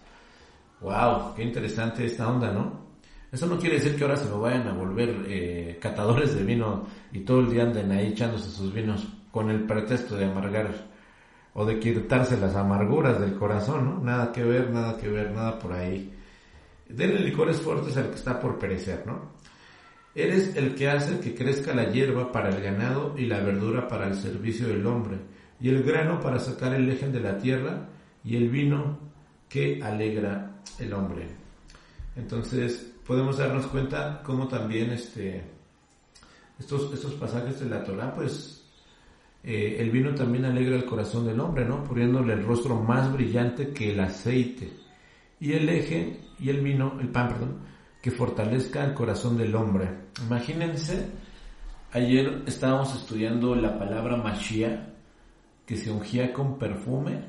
Wow, 0.80 1.34
qué 1.34 1.42
interesante 1.42 2.04
esta 2.04 2.28
onda, 2.30 2.52
¿no? 2.52 2.80
Eso 3.32 3.46
no 3.46 3.58
quiere 3.58 3.76
decir 3.76 3.96
que 3.96 4.02
ahora 4.02 4.16
se 4.16 4.28
lo 4.28 4.40
vayan 4.40 4.66
a 4.66 4.72
volver 4.72 5.25
eh, 5.26 5.78
catadores 5.80 6.34
de 6.34 6.42
vino 6.42 6.87
y 7.12 7.20
todo 7.20 7.40
el 7.40 7.50
día 7.50 7.62
anden 7.62 7.92
ahí 7.92 8.08
echándose 8.08 8.50
sus 8.50 8.72
vinos 8.75 9.06
con 9.30 9.50
el 9.50 9.66
pretexto 9.66 10.16
de 10.16 10.25
amargar 10.25 10.90
o 11.54 11.64
de 11.64 11.78
quitarse 11.78 12.38
las 12.38 12.56
amarguras 12.56 13.20
del 13.20 13.34
corazón, 13.34 13.84
¿no? 13.84 14.00
Nada 14.02 14.32
que 14.32 14.42
ver, 14.42 14.70
nada 14.70 14.96
que 14.96 15.08
ver, 15.08 15.30
nada 15.32 15.58
por 15.58 15.72
ahí. 15.72 16.12
Denle 16.94 17.20
licores 17.20 17.61
fuertes 17.61 17.97
al 17.97 18.11
que 18.11 18.16
está 18.16 18.40
por 18.40 18.59
perecer, 18.59 19.04
¿no? 19.06 19.32
Eres 20.14 20.56
el 20.56 20.75
que 20.75 20.88
hace 20.88 21.20
que 21.20 21.35
crezca 21.35 21.75
la 21.75 21.90
hierba 21.90 22.32
para 22.32 22.49
el 22.50 22.61
ganado 22.61 23.14
y 23.16 23.26
la 23.26 23.40
verdura 23.40 23.87
para 23.87 24.09
el 24.09 24.14
servicio 24.14 24.66
del 24.66 24.85
hombre, 24.87 25.18
y 25.61 25.68
el 25.68 25.82
grano 25.82 26.20
para 26.20 26.38
sacar 26.38 26.75
el 26.75 26.87
lejen 26.87 27.12
de 27.12 27.20
la 27.20 27.38
tierra, 27.38 27.88
y 28.25 28.37
el 28.37 28.49
vino 28.49 28.99
que 29.49 29.82
alegra 29.82 30.62
el 30.78 30.92
hombre. 30.92 31.26
Entonces, 32.16 32.92
podemos 33.06 33.38
darnos 33.38 33.66
cuenta 33.66 34.20
cómo 34.25 34.49
también 34.49 34.90
este, 34.90 35.42
estos, 36.59 36.92
estos 36.92 37.14
pasajes 37.14 37.61
de 37.61 37.66
la 37.66 37.85
Torah, 37.85 38.12
pues, 38.14 38.64
eh, 39.42 39.76
el 39.78 39.90
vino 39.90 40.14
también 40.14 40.44
alegra 40.44 40.76
el 40.76 40.85
corazón 40.85 41.26
del 41.26 41.40
hombre, 41.40 41.64
¿no? 41.64 41.82
Poniéndole 41.85 42.35
el 42.35 42.44
rostro 42.44 42.76
más 42.76 43.12
brillante 43.12 43.70
que 43.70 43.92
el 43.92 44.00
aceite. 44.00 44.70
Y 45.40 45.52
el 45.52 45.68
eje 45.68 46.20
y 46.40 46.49
el 46.50 46.61
vino, 46.61 46.99
el 47.00 47.09
pan, 47.09 47.28
perdón, 47.28 47.59
que 48.00 48.11
fortalezca 48.11 48.85
el 48.85 48.94
corazón 48.94 49.37
del 49.37 49.54
hombre. 49.54 49.88
Imagínense, 50.26 51.11
ayer 51.92 52.42
estábamos 52.47 52.94
estudiando 52.94 53.54
la 53.54 53.78
palabra 53.78 54.16
Mashiach, 54.16 54.80
que 55.66 55.76
se 55.76 55.90
ungía 55.90 56.32
con 56.32 56.59
perfume, 56.59 57.20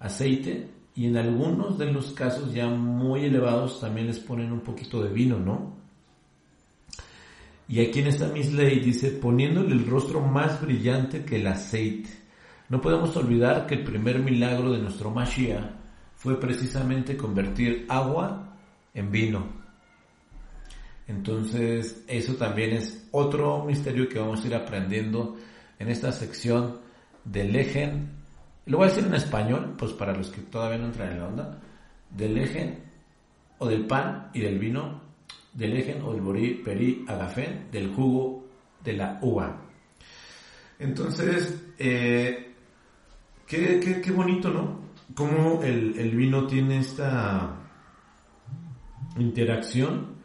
aceite, 0.00 0.70
y 0.94 1.06
en 1.06 1.16
algunos 1.16 1.78
de 1.78 1.92
los 1.92 2.12
casos 2.12 2.52
ya 2.52 2.66
muy 2.66 3.26
elevados 3.26 3.80
también 3.80 4.08
les 4.08 4.18
ponen 4.18 4.50
un 4.50 4.60
poquito 4.60 5.02
de 5.02 5.12
vino, 5.12 5.38
¿no? 5.38 5.76
Y 7.68 7.80
aquí 7.80 8.00
en 8.00 8.06
esta 8.06 8.28
ley 8.28 8.80
dice, 8.80 9.10
poniéndole 9.10 9.74
el 9.74 9.86
rostro 9.86 10.20
más 10.20 10.60
brillante 10.60 11.24
que 11.24 11.36
el 11.36 11.46
aceite. 11.46 12.08
No 12.70 12.80
podemos 12.80 13.14
olvidar 13.16 13.66
que 13.66 13.74
el 13.74 13.84
primer 13.84 14.18
milagro 14.20 14.72
de 14.72 14.78
nuestro 14.78 15.10
Mashiach 15.10 15.70
fue 16.18 16.38
precisamente 16.38 17.16
convertir 17.16 17.86
agua 17.88 18.56
en 18.92 19.10
vino. 19.10 19.46
Entonces, 21.06 22.04
eso 22.08 22.34
también 22.34 22.72
es 22.72 23.08
otro 23.12 23.64
misterio 23.64 24.08
que 24.08 24.18
vamos 24.18 24.44
a 24.44 24.46
ir 24.48 24.54
aprendiendo 24.54 25.36
en 25.78 25.88
esta 25.88 26.10
sección 26.10 26.80
del 27.24 27.54
ejen. 27.54 28.10
Lo 28.66 28.78
voy 28.78 28.88
a 28.88 28.90
decir 28.90 29.06
en 29.06 29.14
español, 29.14 29.76
pues 29.78 29.92
para 29.92 30.12
los 30.12 30.28
que 30.28 30.42
todavía 30.42 30.78
no 30.78 30.86
entran 30.86 31.12
en 31.12 31.18
la 31.20 31.28
onda. 31.28 31.60
Del 32.10 32.36
ejen 32.36 32.80
o 33.58 33.68
del 33.68 33.86
pan 33.86 34.30
y 34.34 34.40
del 34.40 34.58
vino, 34.58 35.00
del 35.54 35.76
ejen 35.76 36.02
o 36.02 36.12
del 36.12 36.20
borí, 36.20 36.54
perí, 36.64 37.04
agafén, 37.06 37.68
del 37.70 37.94
jugo 37.94 38.44
de 38.82 38.92
la 38.92 39.18
uva. 39.22 39.62
Entonces, 40.80 41.54
eh, 41.78 42.54
qué, 43.46 44.00
qué, 44.04 44.10
bonito, 44.10 44.50
¿no? 44.50 44.87
Cómo 45.14 45.62
el, 45.62 45.98
el 45.98 46.10
vino 46.16 46.46
tiene 46.46 46.78
esta 46.78 47.56
interacción 49.16 50.18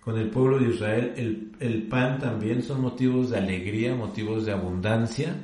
con 0.00 0.18
el 0.18 0.30
pueblo 0.30 0.58
de 0.58 0.70
Israel. 0.70 1.12
El, 1.16 1.52
el, 1.60 1.82
pan 1.88 2.18
también 2.18 2.62
son 2.62 2.80
motivos 2.80 3.30
de 3.30 3.38
alegría, 3.38 3.94
motivos 3.94 4.46
de 4.46 4.52
abundancia. 4.52 5.36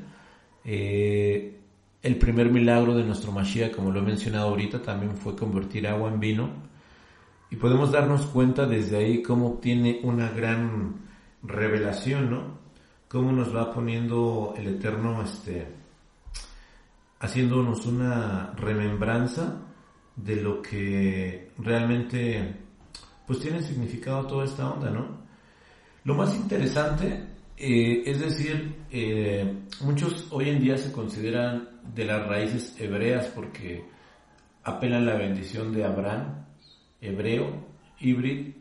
Eh, 0.64 1.60
el 2.02 2.16
primer 2.16 2.50
milagro 2.50 2.94
de 2.94 3.04
nuestro 3.04 3.32
Mashiach, 3.32 3.72
como 3.74 3.90
lo 3.90 4.00
he 4.00 4.02
mencionado 4.02 4.48
ahorita, 4.48 4.82
también 4.82 5.16
fue 5.16 5.36
convertir 5.36 5.86
agua 5.86 6.10
en 6.10 6.20
vino. 6.20 6.50
Y 7.50 7.56
podemos 7.56 7.92
darnos 7.92 8.26
cuenta 8.26 8.66
desde 8.66 8.96
ahí 8.96 9.22
cómo 9.22 9.58
tiene 9.60 10.00
una 10.02 10.30
gran 10.30 10.94
revelación, 11.42 12.30
¿no? 12.30 12.58
Cómo 13.08 13.30
nos 13.30 13.54
va 13.54 13.72
poniendo 13.72 14.54
el 14.56 14.66
Eterno, 14.66 15.22
este, 15.22 15.68
haciéndonos 17.18 17.86
una 17.86 18.52
remembranza 18.56 19.62
de 20.14 20.36
lo 20.36 20.62
que 20.62 21.52
realmente 21.58 22.56
pues 23.26 23.40
tiene 23.40 23.62
significado 23.62 24.26
toda 24.26 24.44
esta 24.44 24.70
onda, 24.70 24.90
¿no? 24.90 25.26
Lo 26.04 26.14
más 26.14 26.34
interesante, 26.34 27.24
eh, 27.56 28.02
es 28.06 28.20
decir, 28.20 28.76
eh, 28.90 29.62
muchos 29.80 30.28
hoy 30.30 30.50
en 30.50 30.60
día 30.60 30.76
se 30.76 30.92
consideran 30.92 31.68
de 31.94 32.04
las 32.04 32.26
raíces 32.26 32.76
hebreas 32.78 33.26
porque 33.34 33.84
apelan 34.62 35.06
la 35.06 35.16
bendición 35.16 35.72
de 35.72 35.84
Abraham, 35.84 36.46
hebreo, 37.00 37.66
híbrido 37.98 38.52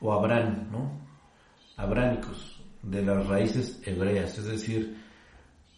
o 0.00 0.12
Abraham, 0.12 0.68
¿no? 0.72 1.00
Abránicos, 1.76 2.60
de 2.82 3.02
las 3.02 3.26
raíces 3.26 3.80
hebreas, 3.84 4.36
es 4.38 4.44
decir, 4.44 4.96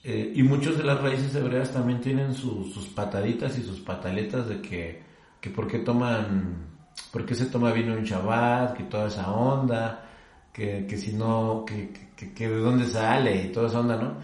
eh, 0.08 0.32
y 0.36 0.42
muchos 0.44 0.78
de 0.78 0.84
las 0.84 1.00
raíces 1.00 1.34
hebreas 1.34 1.72
también 1.72 2.00
tienen 2.00 2.32
sus 2.32 2.86
pataditas 2.94 3.58
y 3.58 3.62
sus 3.62 3.80
pataletas 3.80 4.48
de 4.48 4.60
que, 4.60 5.02
que 5.40 5.50
por 5.50 5.66
qué 5.66 5.80
toman 5.80 6.76
por 7.10 7.26
qué 7.26 7.34
se 7.34 7.46
toma 7.46 7.72
vino 7.72 7.92
en 7.92 8.04
Shabbat, 8.04 8.76
que 8.76 8.84
toda 8.84 9.08
esa 9.08 9.32
onda, 9.32 10.08
que, 10.52 10.86
que 10.86 10.96
si 10.96 11.12
no, 11.12 11.64
que, 11.66 11.92
que, 12.16 12.48
de 12.48 12.58
dónde 12.58 12.86
sale 12.86 13.46
y 13.46 13.52
toda 13.52 13.66
esa 13.68 13.80
onda, 13.80 13.96
¿no? 13.96 14.14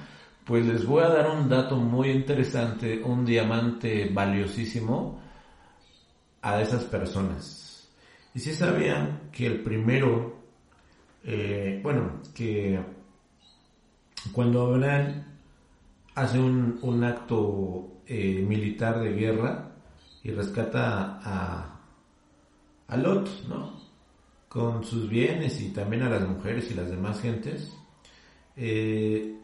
Pues 0.45 0.65
les 0.67 0.87
voy 0.87 1.03
a 1.03 1.09
dar 1.09 1.31
un 1.31 1.49
dato 1.49 1.77
muy 1.77 2.11
interesante, 2.11 3.03
un 3.03 3.25
diamante 3.25 4.09
valiosísimo 4.13 5.21
a 6.43 6.61
esas 6.63 6.85
personas. 6.85 7.89
Y 8.35 8.39
si 8.39 8.55
sabían 8.55 9.31
que 9.33 9.47
el 9.47 9.65
primero, 9.65 10.37
eh, 11.25 11.81
bueno, 11.83 12.21
que 12.33 12.81
cuando 14.33 14.75
Abraham 14.75 15.32
hace 16.15 16.39
un, 16.39 17.05
acto 17.05 18.03
eh, 18.07 18.45
militar 18.47 19.01
de 19.01 19.13
guerra 19.13 19.73
y 20.23 20.31
rescata 20.31 21.21
a, 21.23 21.81
a 22.89 22.97
Lot, 22.97 23.29
¿no? 23.49 23.81
Con 24.49 24.85
sus 24.85 25.09
bienes 25.09 25.61
y 25.61 25.71
también 25.71 26.03
a 26.03 26.11
las 26.11 26.29
mujeres 26.29 26.71
y 26.71 26.75
las 26.75 26.91
demás 26.91 27.21
gentes. 27.21 27.73
Eh, 28.57 29.39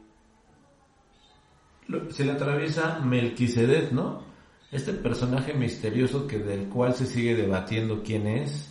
se 2.11 2.25
le 2.25 2.33
atraviesa 2.33 3.01
Melquisedec, 3.01 3.93
¿no? 3.93 4.23
Este 4.71 4.93
personaje 4.93 5.55
misterioso 5.55 6.27
que 6.27 6.39
del 6.39 6.69
cual 6.69 6.93
se 6.93 7.07
sigue 7.07 7.35
debatiendo 7.35 8.03
quién 8.03 8.27
es, 8.27 8.71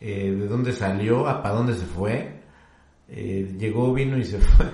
eh, 0.00 0.30
de 0.30 0.46
dónde 0.46 0.74
salió, 0.74 1.26
a 1.26 1.42
para 1.42 1.54
dónde 1.54 1.74
se 1.74 1.86
fue, 1.86 2.42
llegó, 3.08 3.94
vino 3.94 4.18
y 4.18 4.24
se 4.24 4.38
fue. 4.40 4.66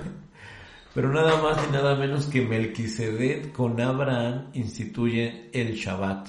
Pero 0.99 1.13
nada 1.13 1.41
más 1.41 1.57
y 1.65 1.71
nada 1.71 1.95
menos 1.95 2.27
que 2.27 2.45
Melquisedec 2.45 3.53
con 3.53 3.81
Abraham 3.81 4.47
instituye 4.55 5.49
el 5.53 5.77
Shabbat. 5.77 6.27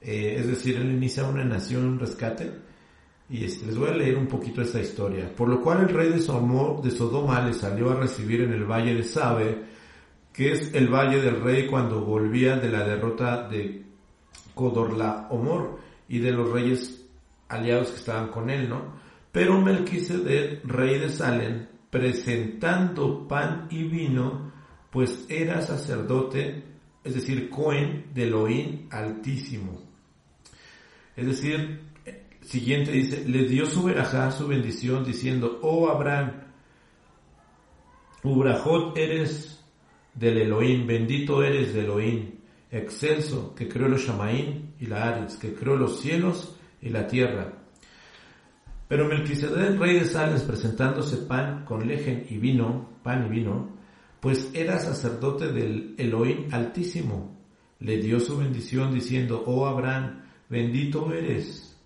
Eh, 0.00 0.34
es 0.40 0.48
decir, 0.48 0.74
él 0.74 0.90
inicia 0.90 1.22
una 1.22 1.44
nación, 1.44 1.84
un 1.84 2.00
rescate. 2.00 2.50
Y 3.30 3.44
este, 3.44 3.66
les 3.66 3.78
voy 3.78 3.90
a 3.90 3.94
leer 3.94 4.18
un 4.18 4.26
poquito 4.26 4.60
esta 4.60 4.80
historia. 4.80 5.32
Por 5.36 5.48
lo 5.48 5.60
cual 5.60 5.82
el 5.82 5.90
rey 5.90 6.08
de, 6.08 6.18
Sodoma 6.18 7.46
le 7.46 7.54
salió 7.54 7.92
a 7.92 7.94
recibir 7.94 8.40
en 8.40 8.54
el 8.54 8.64
valle 8.64 8.92
de 8.92 9.04
Sabe 9.04 9.66
que 10.32 10.50
es 10.50 10.74
el 10.74 10.88
valle 10.88 11.22
del 11.22 11.40
rey 11.40 11.68
cuando 11.68 12.04
volvía 12.04 12.56
de 12.56 12.70
la 12.70 12.82
derrota 12.84 13.46
de 13.48 13.84
Codorlaomor 14.52 15.78
y 16.08 16.18
de 16.18 16.32
los 16.32 16.50
reyes 16.50 17.06
aliados 17.48 17.90
que 17.90 17.98
estaban 17.98 18.30
con 18.30 18.50
él, 18.50 18.68
¿no? 18.68 18.94
Pero 19.30 19.60
Melquisedec, 19.60 20.64
rey 20.64 20.98
de 20.98 21.08
Salem, 21.08 21.66
presentando 21.92 23.28
pan 23.28 23.66
y 23.68 23.84
vino, 23.84 24.50
pues 24.90 25.26
era 25.28 25.60
sacerdote, 25.60 26.64
es 27.04 27.14
decir, 27.14 27.50
Cohen 27.50 28.06
de 28.14 28.22
Elohim 28.22 28.88
altísimo. 28.90 29.78
Es 31.14 31.26
decir, 31.26 31.80
siguiente 32.40 32.92
dice, 32.92 33.28
le 33.28 33.46
dio 33.46 33.66
su 33.66 33.82
verajá, 33.82 34.30
su 34.30 34.48
bendición, 34.48 35.04
diciendo, 35.04 35.58
oh 35.60 35.90
Abraham, 35.90 36.44
Ubrajot 38.22 38.96
eres 38.96 39.62
del 40.14 40.38
Elohim, 40.38 40.86
bendito 40.86 41.42
eres 41.42 41.74
de 41.74 41.80
Elohim, 41.80 42.30
excelso, 42.70 43.54
que 43.54 43.68
creó 43.68 43.88
los 43.88 44.00
Shamaín 44.00 44.76
y 44.80 44.86
la 44.86 45.08
Ares, 45.08 45.36
que 45.36 45.52
creó 45.52 45.76
los 45.76 46.00
cielos 46.00 46.56
y 46.80 46.88
la 46.88 47.06
tierra. 47.06 47.61
Pero 48.88 49.08
Melquisedec, 49.08 49.78
rey 49.78 50.00
de 50.00 50.04
Sales, 50.04 50.42
presentándose 50.42 51.16
pan 51.18 51.64
con 51.64 51.86
lejen 51.86 52.26
y 52.28 52.36
vino, 52.36 52.88
pan 53.02 53.26
y 53.26 53.28
vino, 53.30 53.70
pues 54.20 54.50
era 54.54 54.78
sacerdote 54.78 55.50
del 55.50 55.94
Elohim 55.98 56.48
altísimo, 56.52 57.36
le 57.80 57.96
dio 57.96 58.20
su 58.20 58.36
bendición 58.38 58.94
diciendo, 58.94 59.42
oh 59.46 59.66
Abraham, 59.66 60.22
bendito 60.48 61.12
eres 61.12 61.76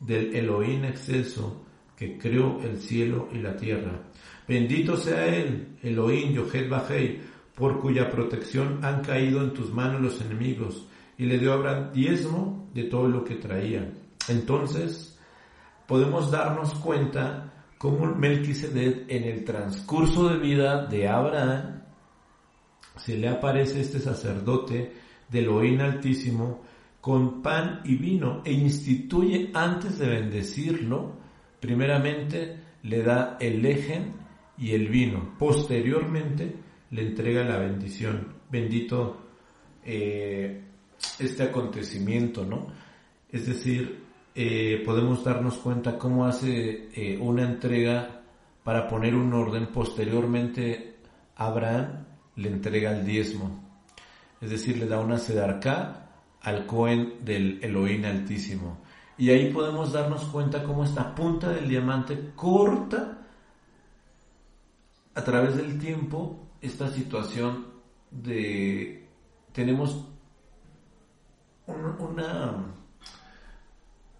del 0.00 0.34
Elohim 0.34 0.84
excelso, 0.84 1.62
que 1.96 2.18
creó 2.18 2.60
el 2.62 2.78
cielo 2.78 3.28
y 3.32 3.38
la 3.38 3.56
tierra. 3.56 4.02
Bendito 4.46 4.96
sea 4.96 5.26
él, 5.26 5.76
Elohim 5.82 6.32
Yohed 6.32 6.68
Bajei, 6.68 7.20
por 7.54 7.80
cuya 7.80 8.10
protección 8.10 8.80
han 8.82 9.02
caído 9.02 9.42
en 9.42 9.52
tus 9.52 9.72
manos 9.72 10.00
los 10.00 10.20
enemigos, 10.20 10.86
y 11.18 11.24
le 11.24 11.38
dio 11.38 11.52
Abraham 11.54 11.92
diezmo 11.92 12.70
de 12.74 12.84
todo 12.84 13.08
lo 13.08 13.24
que 13.24 13.36
traía. 13.36 13.92
Entonces, 14.28 15.15
podemos 15.86 16.30
darnos 16.30 16.74
cuenta 16.74 17.52
cómo 17.78 18.06
Melquisedec 18.06 19.04
en 19.08 19.24
el 19.24 19.44
transcurso 19.44 20.28
de 20.28 20.38
vida 20.38 20.86
de 20.86 21.08
Abraham 21.08 21.82
se 22.96 23.16
le 23.18 23.28
aparece 23.28 23.80
este 23.80 24.00
sacerdote 24.00 24.92
del 25.28 25.48
Oín 25.48 25.80
Altísimo 25.80 26.62
con 27.00 27.42
pan 27.42 27.82
y 27.84 27.96
vino 27.96 28.42
e 28.44 28.52
instituye 28.52 29.50
antes 29.54 29.98
de 29.98 30.08
bendecirlo, 30.08 31.16
primeramente 31.60 32.58
le 32.82 33.02
da 33.02 33.36
el 33.40 33.62
lejen 33.62 34.14
y 34.58 34.72
el 34.72 34.88
vino. 34.88 35.34
Posteriormente 35.38 36.56
le 36.90 37.02
entrega 37.02 37.44
la 37.44 37.58
bendición. 37.58 38.34
Bendito 38.50 39.18
eh, 39.84 40.62
este 41.18 41.42
acontecimiento, 41.44 42.44
¿no? 42.44 42.66
Es 43.30 43.46
decir, 43.46 44.02
eh, 44.36 44.82
podemos 44.84 45.24
darnos 45.24 45.56
cuenta 45.56 45.98
cómo 45.98 46.26
hace 46.26 46.90
eh, 46.94 47.18
una 47.18 47.42
entrega 47.42 48.20
para 48.62 48.86
poner 48.86 49.14
un 49.14 49.32
orden. 49.32 49.68
Posteriormente, 49.68 50.98
Abraham 51.36 52.04
le 52.36 52.48
entrega 52.50 52.90
el 52.92 53.06
diezmo. 53.06 53.64
Es 54.40 54.50
decir, 54.50 54.76
le 54.76 54.86
da 54.86 55.00
una 55.00 55.16
sedarca 55.16 56.10
al 56.42 56.66
Cohen 56.66 57.24
del 57.24 57.58
Elohim 57.62 58.04
Altísimo. 58.04 58.78
Y 59.16 59.30
ahí 59.30 59.50
podemos 59.52 59.92
darnos 59.92 60.24
cuenta 60.26 60.62
cómo 60.62 60.84
esta 60.84 61.14
punta 61.14 61.48
del 61.50 61.68
diamante 61.68 62.32
corta 62.36 63.22
a 65.14 65.24
través 65.24 65.56
del 65.56 65.78
tiempo 65.78 66.46
esta 66.60 66.90
situación 66.90 67.68
de 68.10 69.08
tenemos 69.52 70.04
una, 71.66 72.75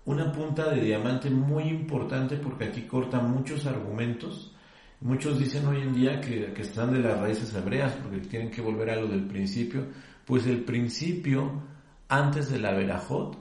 una 0.07 0.33
punta 0.33 0.71
de 0.71 0.81
diamante 0.81 1.31
muy 1.31 1.65
importante 1.65 2.37
porque 2.37 2.65
aquí 2.65 2.83
corta 2.83 3.21
muchos 3.21 3.67
argumentos. 3.67 4.55
Muchos 5.01 5.39
dicen 5.39 5.67
hoy 5.67 5.83
en 5.83 5.95
día 5.95 6.21
que, 6.21 6.53
que 6.53 6.63
están 6.63 6.93
de 6.93 7.01
las 7.01 7.21
raíces 7.21 7.55
hebreas 7.55 7.93
porque 8.03 8.21
tienen 8.21 8.51
que 8.51 8.63
volver 8.63 8.91
a 8.91 8.97
lo 8.97 9.09
del 9.09 9.27
principio. 9.27 9.87
Pues 10.25 10.47
el 10.47 10.65
principio, 10.65 11.63
antes 12.09 12.51
de 12.51 12.59
la 12.59 12.73
verajot, 12.73 13.37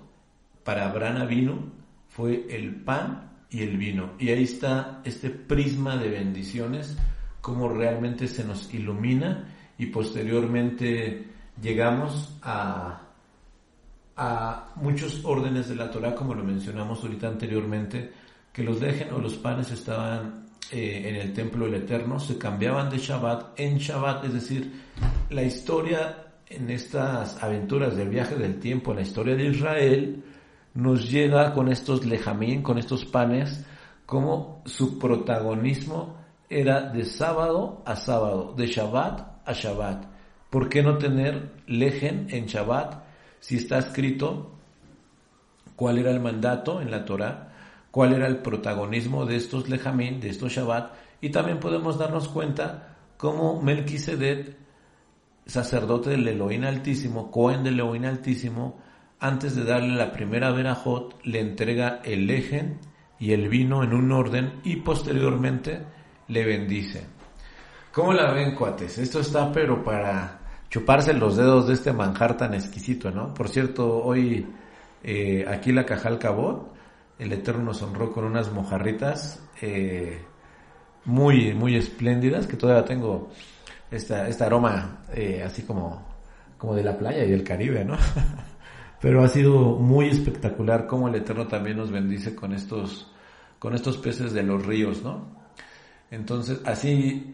para 0.63 0.89
Abraham 0.89 1.28
vino, 1.28 1.71
fue 2.10 2.45
el 2.49 2.75
pan 2.75 3.32
y 3.49 3.62
el 3.62 3.78
vino. 3.78 4.13
Y 4.19 4.30
ahí 4.30 4.43
está 4.43 5.01
este 5.06 5.30
prisma 5.30 5.97
de 5.97 6.10
bendiciones 6.10 6.97
cómo 7.45 7.69
realmente 7.69 8.28
se 8.28 8.43
nos 8.43 8.73
ilumina 8.73 9.54
y 9.78 9.86
posteriormente 9.86 11.28
llegamos 11.62 12.39
a, 12.41 13.01
a 14.17 14.69
muchos 14.75 15.21
órdenes 15.23 15.67
de 15.67 15.75
la 15.75 15.91
Torah, 15.91 16.15
como 16.15 16.34
lo 16.34 16.43
mencionamos 16.43 17.04
ahorita 17.04 17.28
anteriormente, 17.28 18.13
que 18.54 18.63
los 18.63 18.80
dejen 18.80 19.13
o 19.13 19.19
los 19.19 19.36
panes 19.36 19.71
estaban 19.71 20.45
eh, 20.71 21.04
en 21.06 21.15
el 21.15 21.34
templo 21.34 21.65
del 21.65 21.84
Eterno, 21.84 22.19
se 22.19 22.38
cambiaban 22.38 22.89
de 22.89 22.97
Shabbat 22.97 23.60
en 23.60 23.78
Shabbat, 23.78 24.25
es 24.25 24.34
decir, 24.34 24.71
la 25.30 25.43
historia 25.43 26.25
en 26.47 26.69
estas 26.69 27.41
aventuras 27.43 27.95
del 27.95 28.10
viaje 28.10 28.36
del 28.36 28.60
tiempo, 28.60 28.91
en 28.91 28.97
la 28.97 29.04
historia 29.04 29.36
de 29.36 29.47
Israel, 29.47 30.23
nos 30.73 31.10
llega 31.10 31.54
con 31.54 31.69
estos 31.69 32.06
lejamín, 32.06 32.62
con 32.62 32.78
estos 32.78 33.06
panes, 33.06 33.65
como 34.06 34.62
su 34.65 34.99
protagonismo 34.99 36.17
era 36.49 36.82
de 36.82 37.06
sábado 37.06 37.82
a 37.86 37.95
sábado, 37.95 38.54
de 38.56 38.67
Shabbat 38.67 39.47
a 39.47 39.54
Shabbat. 39.54 40.06
¿Por 40.49 40.69
qué 40.69 40.84
no 40.84 40.97
tener 40.97 41.51
lejen 41.67 42.28
en 42.30 42.45
Shabbat 42.45 43.05
si 43.45 43.58
está 43.58 43.77
escrito 43.77 44.49
cuál 45.75 45.99
era 45.99 46.10
el 46.10 46.19
mandato 46.19 46.81
en 46.81 46.89
la 46.89 47.05
Torah, 47.05 47.53
cuál 47.91 48.13
era 48.13 48.25
el 48.25 48.38
protagonismo 48.38 49.27
de 49.27 49.36
estos 49.36 49.69
lejamín, 49.69 50.19
de 50.19 50.29
estos 50.29 50.51
Shabbat? 50.51 50.93
Y 51.21 51.29
también 51.29 51.60
podemos 51.60 51.99
darnos 51.99 52.27
cuenta 52.27 52.95
cómo 53.17 53.62
Melquisedec, 53.62 54.58
sacerdote 55.45 56.10
del 56.10 56.27
Elohim 56.27 56.63
Altísimo, 56.63 57.29
Cohen 57.29 57.63
del 57.63 57.75
Elohim 57.75 58.05
Altísimo, 58.05 58.79
antes 59.19 59.55
de 59.55 59.63
darle 59.63 59.93
la 59.93 60.12
primera 60.12 60.51
verajot, 60.51 61.23
le 61.23 61.39
entrega 61.39 62.01
el 62.03 62.25
lejen 62.25 62.79
y 63.19 63.34
el 63.34 63.47
vino 63.47 63.84
en 63.84 63.93
un 63.93 64.12
orden 64.12 64.60
y 64.63 64.77
posteriormente 64.77 65.84
le 66.29 66.45
bendice. 66.45 67.05
¿Cómo 67.91 68.12
la 68.12 68.34
ven, 68.34 68.55
cuates? 68.55 68.97
Esto 68.97 69.19
está 69.19 69.51
pero 69.51 69.84
para 69.84 70.44
chuparse 70.75 71.13
los 71.13 71.38
dedos 71.38 71.67
de 71.67 71.73
este 71.73 71.93
manjar 71.93 72.35
tan 72.35 72.53
exquisito, 72.53 73.09
¿no? 73.09 73.33
Por 73.33 73.47
cierto, 73.47 74.03
hoy 74.03 74.45
eh, 75.05 75.45
aquí 75.47 75.71
la 75.71 75.85
Cajal 75.85 76.19
Cabot, 76.19 76.69
el 77.17 77.31
Eterno 77.31 77.63
nos 77.63 77.81
honró 77.81 78.11
con 78.11 78.25
unas 78.25 78.51
mojarritas 78.51 79.41
eh, 79.61 80.21
muy, 81.05 81.53
muy 81.53 81.77
espléndidas, 81.77 82.45
que 82.45 82.57
todavía 82.57 82.83
tengo 82.83 83.29
esta, 83.89 84.27
este 84.27 84.43
aroma 84.43 85.05
eh, 85.13 85.43
así 85.45 85.61
como, 85.61 86.05
como 86.57 86.75
de 86.75 86.83
la 86.83 86.97
playa 86.97 87.23
y 87.23 87.31
del 87.31 87.45
Caribe, 87.45 87.85
¿no? 87.85 87.95
Pero 88.99 89.23
ha 89.23 89.29
sido 89.29 89.77
muy 89.77 90.09
espectacular 90.09 90.88
cómo 90.88 91.07
el 91.07 91.15
Eterno 91.15 91.47
también 91.47 91.77
nos 91.77 91.89
bendice 91.89 92.35
con 92.35 92.51
estos, 92.51 93.09
con 93.59 93.75
estos 93.75 93.95
peces 93.95 94.33
de 94.33 94.43
los 94.43 94.65
ríos, 94.65 95.01
¿no? 95.01 95.25
Entonces, 96.11 96.59
así, 96.65 97.33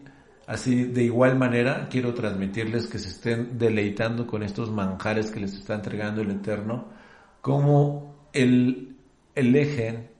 así 0.52 0.84
de 0.84 1.04
igual 1.04 1.38
manera, 1.38 1.88
quiero 1.90 2.12
transmitirles 2.12 2.86
que 2.86 2.98
se 2.98 3.08
estén 3.08 3.56
deleitando 3.56 4.26
con 4.26 4.42
estos 4.42 4.70
manjares 4.70 5.30
que 5.30 5.40
les 5.40 5.54
está 5.54 5.74
entregando 5.74 6.20
el 6.20 6.30
Eterno, 6.30 6.88
como 7.40 8.28
el, 8.34 8.96
el 9.34 9.56
eje 9.56 10.10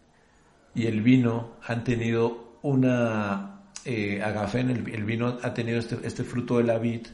y 0.75 0.87
el 0.87 1.03
vino 1.03 1.57
han 1.67 1.85
tenido 1.85 2.57
una, 2.63 3.61
eh, 3.85 4.23
agafén, 4.23 4.71
el, 4.71 4.89
el, 4.89 5.05
vino 5.05 5.37
ha 5.43 5.53
tenido 5.53 5.79
este, 5.79 5.99
este 6.03 6.25
fruto 6.25 6.57
de 6.57 6.65
la 6.65 6.79
vid, 6.79 7.09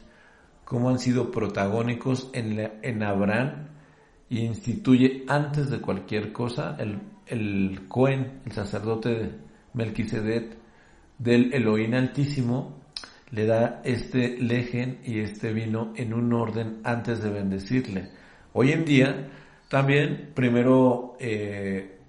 cómo 0.63 0.89
han 0.89 0.99
sido 0.99 1.29
protagónicos 1.29 2.29
en, 2.33 2.71
en 2.81 3.03
Abraham 3.03 3.67
y 4.29 4.45
instituye 4.45 5.25
antes 5.27 5.69
de 5.69 5.81
cualquier 5.81 6.31
cosa 6.31 6.77
el, 6.79 6.99
el 7.25 7.85
Cohen, 7.89 8.39
el 8.45 8.51
sacerdote 8.53 9.09
de 9.09 9.31
Melquisedec 9.73 10.57
del 11.17 11.53
Elohim 11.53 11.95
Altísimo, 11.95 12.78
le 13.31 13.45
da 13.45 13.81
este 13.83 14.37
lejen 14.37 14.99
y 15.03 15.19
este 15.19 15.53
vino 15.53 15.93
en 15.95 16.13
un 16.13 16.33
orden 16.33 16.81
antes 16.83 17.21
de 17.21 17.29
bendecirle. 17.29 18.11
Hoy 18.53 18.71
en 18.71 18.85
día 18.85 19.29
también 19.69 20.31
primero, 20.33 21.15
eh, 21.19 21.99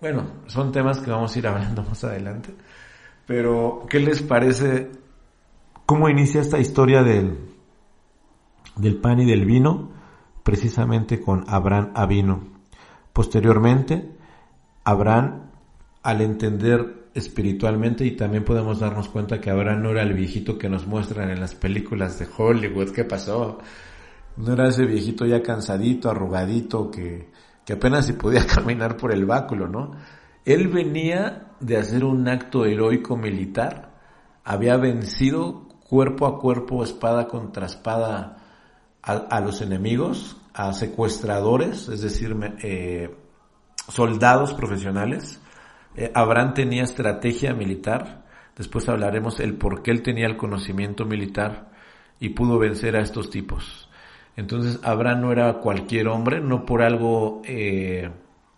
bueno, 0.00 0.42
son 0.46 0.72
temas 0.72 1.00
que 1.00 1.10
vamos 1.10 1.34
a 1.34 1.38
ir 1.38 1.46
hablando 1.46 1.82
más 1.88 2.02
adelante, 2.04 2.54
pero 3.26 3.86
¿qué 3.88 4.00
les 4.00 4.22
parece? 4.22 4.90
¿Cómo 5.84 6.08
inicia 6.08 6.40
esta 6.40 6.58
historia 6.58 7.02
del, 7.02 7.38
del 8.76 8.96
pan 8.96 9.20
y 9.20 9.26
del 9.26 9.44
vino? 9.44 9.96
precisamente 10.46 11.20
con 11.20 11.44
Abraham 11.48 11.90
Avino. 11.96 12.40
Posteriormente, 13.12 14.16
Abraham, 14.84 15.50
al 16.04 16.20
entender 16.20 17.05
espiritualmente, 17.16 18.04
y 18.04 18.12
también 18.12 18.44
podemos 18.44 18.80
darnos 18.80 19.08
cuenta 19.08 19.40
que 19.40 19.50
Abraham 19.50 19.82
no 19.82 19.90
era 19.90 20.02
el 20.02 20.12
viejito 20.12 20.58
que 20.58 20.68
nos 20.68 20.86
muestran 20.86 21.30
en 21.30 21.40
las 21.40 21.54
películas 21.54 22.18
de 22.18 22.28
Hollywood, 22.36 22.90
¿qué 22.90 23.04
pasó? 23.04 23.58
No 24.36 24.52
era 24.52 24.68
ese 24.68 24.84
viejito 24.84 25.24
ya 25.24 25.42
cansadito, 25.42 26.10
arrugadito, 26.10 26.90
que, 26.90 27.30
que 27.64 27.72
apenas 27.72 28.06
si 28.06 28.12
podía 28.12 28.46
caminar 28.54 28.96
por 28.96 29.12
el 29.12 29.24
báculo, 29.24 29.66
¿no? 29.66 29.92
Él 30.44 30.68
venía 30.68 31.54
de 31.58 31.76
hacer 31.76 32.04
un 32.04 32.28
acto 32.28 32.66
heroico 32.66 33.16
militar, 33.16 33.94
había 34.44 34.76
vencido 34.76 35.66
cuerpo 35.88 36.26
a 36.26 36.38
cuerpo, 36.38 36.84
espada 36.84 37.28
contra 37.28 37.66
espada, 37.66 38.36
a, 39.02 39.40
los 39.40 39.62
enemigos, 39.62 40.36
a 40.52 40.72
secuestradores, 40.72 41.88
es 41.88 42.00
decir, 42.00 42.36
eh, 42.62 43.14
soldados 43.88 44.52
profesionales. 44.52 45.40
Eh, 45.96 46.10
Abraham 46.14 46.54
tenía 46.54 46.84
estrategia 46.84 47.54
militar, 47.54 48.24
después 48.56 48.88
hablaremos 48.88 49.40
el 49.40 49.54
por 49.54 49.82
qué 49.82 49.90
él 49.90 50.02
tenía 50.02 50.26
el 50.26 50.36
conocimiento 50.36 51.06
militar 51.06 51.70
y 52.20 52.30
pudo 52.30 52.58
vencer 52.58 52.96
a 52.96 53.00
estos 53.00 53.30
tipos. 53.30 53.88
Entonces 54.36 54.78
Abraham 54.82 55.22
no 55.22 55.32
era 55.32 55.54
cualquier 55.54 56.08
hombre, 56.08 56.40
no 56.40 56.66
por 56.66 56.82
algo 56.82 57.40
eh, 57.46 58.10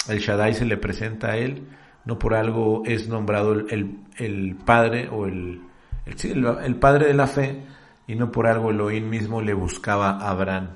el 0.08 0.18
Shaddai 0.18 0.54
se 0.54 0.64
le 0.64 0.76
presenta 0.76 1.28
a 1.28 1.36
él, 1.36 1.68
no 2.04 2.18
por 2.18 2.34
algo 2.34 2.82
es 2.84 3.08
nombrado 3.08 3.52
el, 3.52 4.00
el, 4.16 4.56
padre 4.56 5.08
o 5.08 5.26
el, 5.26 5.60
el, 6.06 6.46
el 6.64 6.76
padre 6.76 7.06
de 7.06 7.14
la 7.14 7.28
fe, 7.28 7.62
y 8.08 8.16
no 8.16 8.32
por 8.32 8.48
algo 8.48 8.70
Elohim 8.70 9.08
mismo 9.08 9.40
le 9.40 9.54
buscaba 9.54 10.10
a 10.10 10.30
Abraham. 10.30 10.70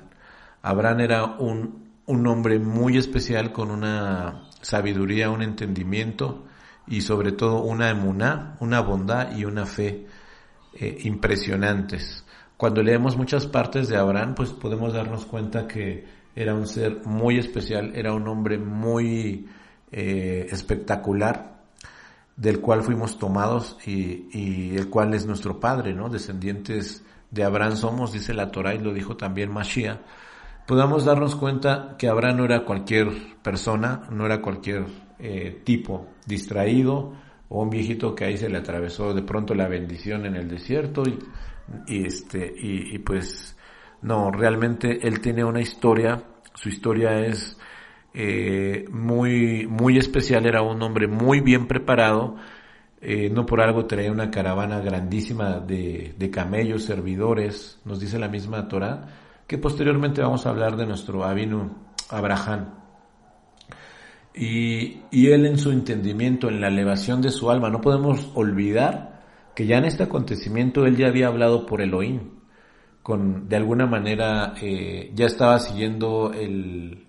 Abraham 0.61 0.99
era 1.01 1.25
un, 1.25 1.89
un 2.05 2.27
hombre 2.27 2.59
muy 2.59 2.97
especial 2.97 3.51
con 3.51 3.71
una 3.71 4.43
sabiduría, 4.61 5.29
un 5.29 5.41
entendimiento 5.41 6.45
y 6.87 7.01
sobre 7.01 7.31
todo 7.31 7.61
una 7.61 7.89
emuná, 7.89 8.55
una 8.59 8.81
bondad 8.81 9.35
y 9.35 9.45
una 9.45 9.65
fe 9.65 10.05
eh, 10.73 10.97
impresionantes. 11.03 12.25
Cuando 12.57 12.81
leemos 12.81 13.17
muchas 13.17 13.45
partes 13.45 13.87
de 13.87 13.97
Abraham, 13.97 14.35
pues 14.35 14.51
podemos 14.51 14.93
darnos 14.93 15.25
cuenta 15.25 15.67
que 15.67 16.05
era 16.35 16.55
un 16.55 16.67
ser 16.67 17.01
muy 17.05 17.37
especial, 17.37 17.91
era 17.95 18.13
un 18.13 18.27
hombre 18.27 18.57
muy 18.57 19.47
eh, 19.91 20.47
espectacular, 20.49 21.61
del 22.35 22.59
cual 22.59 22.81
fuimos 22.81 23.19
tomados 23.19 23.77
y, 23.85 24.75
el 24.75 24.89
cual 24.89 25.13
es 25.13 25.25
nuestro 25.27 25.59
padre, 25.59 25.93
¿no? 25.93 26.09
Descendientes 26.09 27.05
de 27.29 27.43
Abraham 27.43 27.75
somos, 27.75 28.11
dice 28.11 28.33
la 28.33 28.49
Torah 28.49 28.73
y 28.73 28.79
lo 28.79 28.93
dijo 28.93 29.15
también 29.15 29.51
Mashiach, 29.51 29.99
podamos 30.65 31.05
darnos 31.05 31.35
cuenta 31.35 31.95
que 31.97 32.07
Abraham 32.07 32.37
no 32.37 32.45
era 32.45 32.65
cualquier 32.65 33.37
persona, 33.43 34.07
no 34.09 34.25
era 34.25 34.41
cualquier 34.41 34.85
eh, 35.25 35.61
tipo 35.63 36.07
distraído 36.27 37.13
o 37.47 37.63
un 37.63 37.69
viejito 37.69 38.13
que 38.13 38.25
ahí 38.25 38.37
se 38.37 38.49
le 38.49 38.57
atravesó 38.57 39.13
de 39.13 39.21
pronto 39.21 39.55
la 39.55 39.69
bendición 39.69 40.25
en 40.25 40.35
el 40.35 40.49
desierto 40.49 41.03
y, 41.87 42.05
este 42.05 42.53
y, 42.57 42.93
y, 42.93 42.99
pues 42.99 43.57
no 44.01 44.31
realmente 44.31 45.07
él 45.07 45.21
tiene 45.21 45.45
una 45.45 45.61
historia 45.61 46.21
su 46.53 46.67
historia 46.67 47.21
es 47.21 47.57
eh, 48.13 48.83
muy 48.91 49.65
muy 49.65 49.97
especial 49.97 50.45
era 50.45 50.61
un 50.61 50.81
hombre 50.81 51.07
muy 51.07 51.39
bien 51.39 51.67
preparado 51.67 52.35
eh, 52.99 53.29
no 53.29 53.45
por 53.45 53.61
algo 53.61 53.85
traía 53.85 54.11
una 54.11 54.29
caravana 54.29 54.79
grandísima 54.79 55.59
de, 55.59 56.15
de, 56.17 56.29
camellos, 56.29 56.85
servidores, 56.85 57.81
nos 57.83 57.99
dice 57.99 58.17
la 58.17 58.29
misma 58.29 58.69
Torah, 58.69 59.07
que 59.45 59.57
posteriormente 59.57 60.21
vamos 60.21 60.45
a 60.45 60.51
hablar 60.51 60.77
de 60.77 60.85
nuestro 60.85 61.25
Abinu 61.25 61.75
Abraham. 62.09 62.82
Y, 64.35 65.01
y 65.11 65.27
él 65.27 65.45
en 65.45 65.57
su 65.57 65.71
entendimiento, 65.71 66.49
en 66.49 66.59
la 66.59 66.67
elevación 66.67 67.21
de 67.21 67.29
su 67.29 67.51
alma, 67.51 67.69
no 67.69 67.81
podemos 67.81 68.31
olvidar 68.33 69.23
que 69.55 69.67
ya 69.67 69.77
en 69.77 69.85
este 69.85 70.03
acontecimiento 70.03 70.85
él 70.85 70.97
ya 70.97 71.07
había 71.07 71.27
hablado 71.27 71.65
por 71.65 71.81
Elohim, 71.81 72.31
con, 73.03 73.47
de 73.47 73.55
alguna 73.57 73.85
manera 73.85 74.53
eh, 74.61 75.11
ya 75.13 75.25
estaba 75.25 75.59
siguiendo 75.59 76.31
el, 76.33 77.05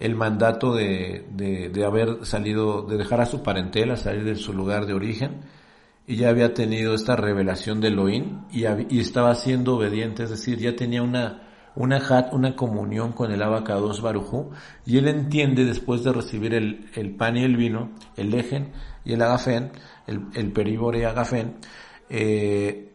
el 0.00 0.14
mandato 0.14 0.74
de, 0.74 1.26
de, 1.30 1.84
haber 1.84 2.24
salido, 2.24 2.82
de 2.82 2.96
dejar 2.96 3.20
a 3.20 3.26
su 3.26 3.42
parentela, 3.42 3.96
salir 3.96 4.24
de 4.24 4.36
su 4.36 4.52
lugar 4.52 4.86
de 4.86 4.94
origen, 4.94 5.42
y 6.06 6.16
ya 6.16 6.30
había 6.30 6.54
tenido 6.54 6.94
esta 6.94 7.16
revelación 7.16 7.80
de 7.80 7.88
Elohim 7.88 8.44
y 8.50 8.98
estaba 8.98 9.34
siendo 9.34 9.76
obediente, 9.76 10.24
es 10.24 10.30
decir, 10.30 10.58
ya 10.58 10.74
tenía 10.74 11.02
una, 11.02 11.47
una 11.78 11.98
hat, 11.98 12.32
una 12.32 12.56
comunión 12.56 13.12
con 13.12 13.30
el 13.30 13.40
abacados 13.40 14.02
Barujú, 14.02 14.50
y 14.84 14.98
él 14.98 15.06
entiende 15.06 15.64
después 15.64 16.02
de 16.02 16.12
recibir 16.12 16.52
el, 16.54 16.90
el, 16.94 17.14
pan 17.14 17.36
y 17.36 17.44
el 17.44 17.56
vino, 17.56 17.92
el 18.16 18.30
lejen 18.30 18.72
y 19.04 19.12
el 19.12 19.22
agafen, 19.22 19.70
el, 20.08 20.22
el 20.34 20.52
peribore 20.52 21.06
agafen, 21.06 21.54
eh, 22.10 22.92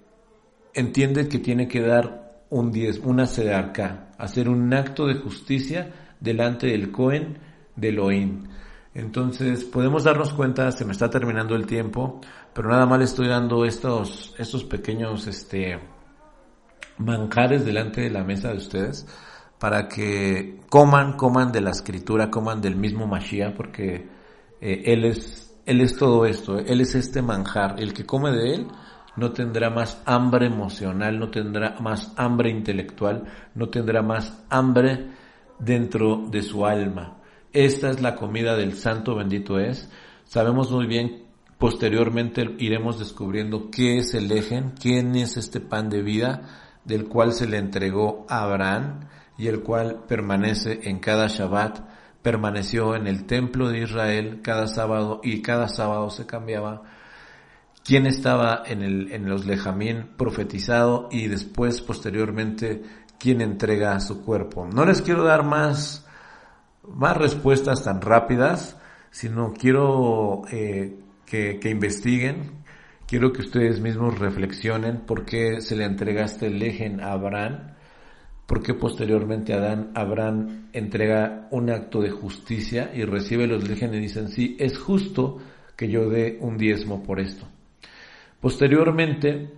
entiende 0.74 1.30
que 1.30 1.40
tiene 1.40 1.70
que 1.70 1.80
dar 1.80 2.44
un 2.50 2.74
diez, 2.74 3.00
una 3.00 3.26
sedarca, 3.26 4.12
hacer 4.18 4.50
un 4.50 4.74
acto 4.74 5.08
de 5.08 5.16
justicia 5.16 5.94
delante 6.20 6.68
del 6.68 6.92
Cohen 6.92 7.38
de 7.78 7.88
Elohim. 7.88 8.44
Entonces 8.94 9.64
podemos 9.64 10.04
darnos 10.04 10.34
cuenta, 10.34 10.72
se 10.74 10.84
me 10.84 10.92
está 10.92 11.10
terminando 11.10 11.56
el 11.56 11.66
tiempo, 11.66 12.20
pero 12.54 12.68
nada 12.68 12.86
más 12.86 13.00
le 13.00 13.06
estoy 13.06 13.30
dando 13.30 13.64
estos, 13.64 14.36
estos 14.38 14.66
pequeños 14.66 15.26
este, 15.26 15.80
manjares 16.98 17.66
delante 17.66 18.02
de 18.02 18.10
la 18.10 18.24
mesa 18.24 18.50
de 18.50 18.58
ustedes 18.58 19.08
para 19.60 19.88
que 19.88 20.60
coman, 20.70 21.14
coman 21.14 21.52
de 21.52 21.62
la 21.62 21.72
escritura, 21.72 22.30
coman 22.30 22.62
del 22.62 22.76
mismo 22.76 23.08
Mashiach, 23.08 23.56
porque 23.56 24.08
eh, 24.60 24.84
él 24.86 25.06
es, 25.06 25.56
él 25.66 25.82
es 25.82 25.96
todo 25.96 26.26
esto, 26.26 26.60
él 26.60 26.82
es 26.82 26.96
este 26.96 27.22
manjar, 27.22 27.76
el 27.80 27.94
que 27.94 28.06
come 28.06 28.32
de 28.32 28.56
él 28.56 28.68
no 29.16 29.32
tendrá 29.32 29.70
más 29.70 30.02
hambre 30.06 30.48
emocional, 30.48 31.20
no 31.20 31.30
tendrá 31.30 31.76
más 31.80 32.14
hambre 32.18 32.50
intelectual, 32.50 33.24
no 33.56 33.70
tendrá 33.70 34.02
más 34.02 34.44
hambre 34.50 35.12
dentro 35.60 36.26
de 36.30 36.42
su 36.42 36.66
alma. 36.66 37.18
Esta 37.52 37.90
es 37.90 38.02
la 38.02 38.16
comida 38.16 38.56
del 38.58 38.74
santo 38.74 39.16
bendito 39.16 39.60
es. 39.60 39.90
Sabemos 40.26 40.72
muy 40.72 40.88
bien, 40.88 41.24
posteriormente 41.60 42.56
iremos 42.58 42.98
descubriendo 42.98 43.70
qué 43.70 43.98
es 44.00 44.16
el 44.16 44.32
ejen, 44.32 44.74
quién 44.82 45.16
es 45.16 45.38
este 45.38 45.60
pan 45.60 45.90
de 45.90 46.02
vida 46.02 46.63
del 46.86 47.08
cual 47.08 47.34
se 47.34 47.48
le 47.48 47.58
entregó 47.58 48.26
a 48.30 48.44
Abraham 48.44 49.02
y 49.38 49.48
el 49.48 49.62
cual 49.62 50.04
permanece 50.08 50.82
en 50.84 51.00
cada 51.00 51.28
Shabbat, 51.28 51.80
permaneció 52.22 52.96
en 52.96 53.08
el 53.08 53.26
templo 53.26 53.70
de 53.70 53.80
Israel 53.80 54.42
cada 54.42 54.68
sábado 54.68 55.22
y 55.24 55.42
cada 55.42 55.68
sábado 55.68 56.10
se 56.10 56.26
cambiaba. 56.26 56.84
Quién 57.84 58.06
estaba 58.06 58.64
en, 58.66 58.82
el, 58.82 59.12
en 59.12 59.28
los 59.28 59.46
lejamín 59.46 60.12
profetizado 60.16 61.10
y 61.12 61.28
después 61.28 61.82
posteriormente 61.82 62.82
quien 63.20 63.42
entrega 63.42 64.00
su 64.00 64.24
cuerpo. 64.24 64.68
No 64.68 64.86
les 64.86 65.02
quiero 65.02 65.24
dar 65.24 65.44
más, 65.44 66.06
más 66.88 67.18
respuestas 67.18 67.84
tan 67.84 68.02
rápidas, 68.02 68.78
sino 69.12 69.54
quiero 69.54 70.42
eh, 70.52 71.00
que, 71.26 71.70
investiguen, 71.70 72.63
quiero 73.08 73.32
que 73.32 73.42
ustedes 73.42 73.80
mismos 73.80 74.20
reflexionen 74.20 75.02
por 75.02 75.26
qué 75.26 75.62
se 75.62 75.76
le 75.76 75.86
entrega 75.86 76.26
este 76.26 76.50
lejen 76.50 77.02
a 77.02 77.12
Abraham, 77.12 77.74
por 78.46 78.62
qué 78.62 78.74
posteriormente 78.74 79.54
Adán, 79.54 79.92
Abraham 79.96 80.70
entrega 80.74 81.48
un 81.52 81.70
acto 81.70 82.02
de 82.02 82.12
justicia 82.12 82.92
y 82.94 83.04
recibe 83.06 83.48
los 83.48 83.68
lejen 83.68 83.94
y 83.94 84.00
dicen, 84.00 84.30
sí, 84.30 84.56
es 84.60 84.78
justo 84.78 85.40
que 85.76 85.90
yo 85.90 86.10
dé 86.10 86.38
un 86.42 86.58
diezmo 86.58 87.04
por 87.04 87.20
esto. 87.20 87.48
Posteriormente, 88.40 89.50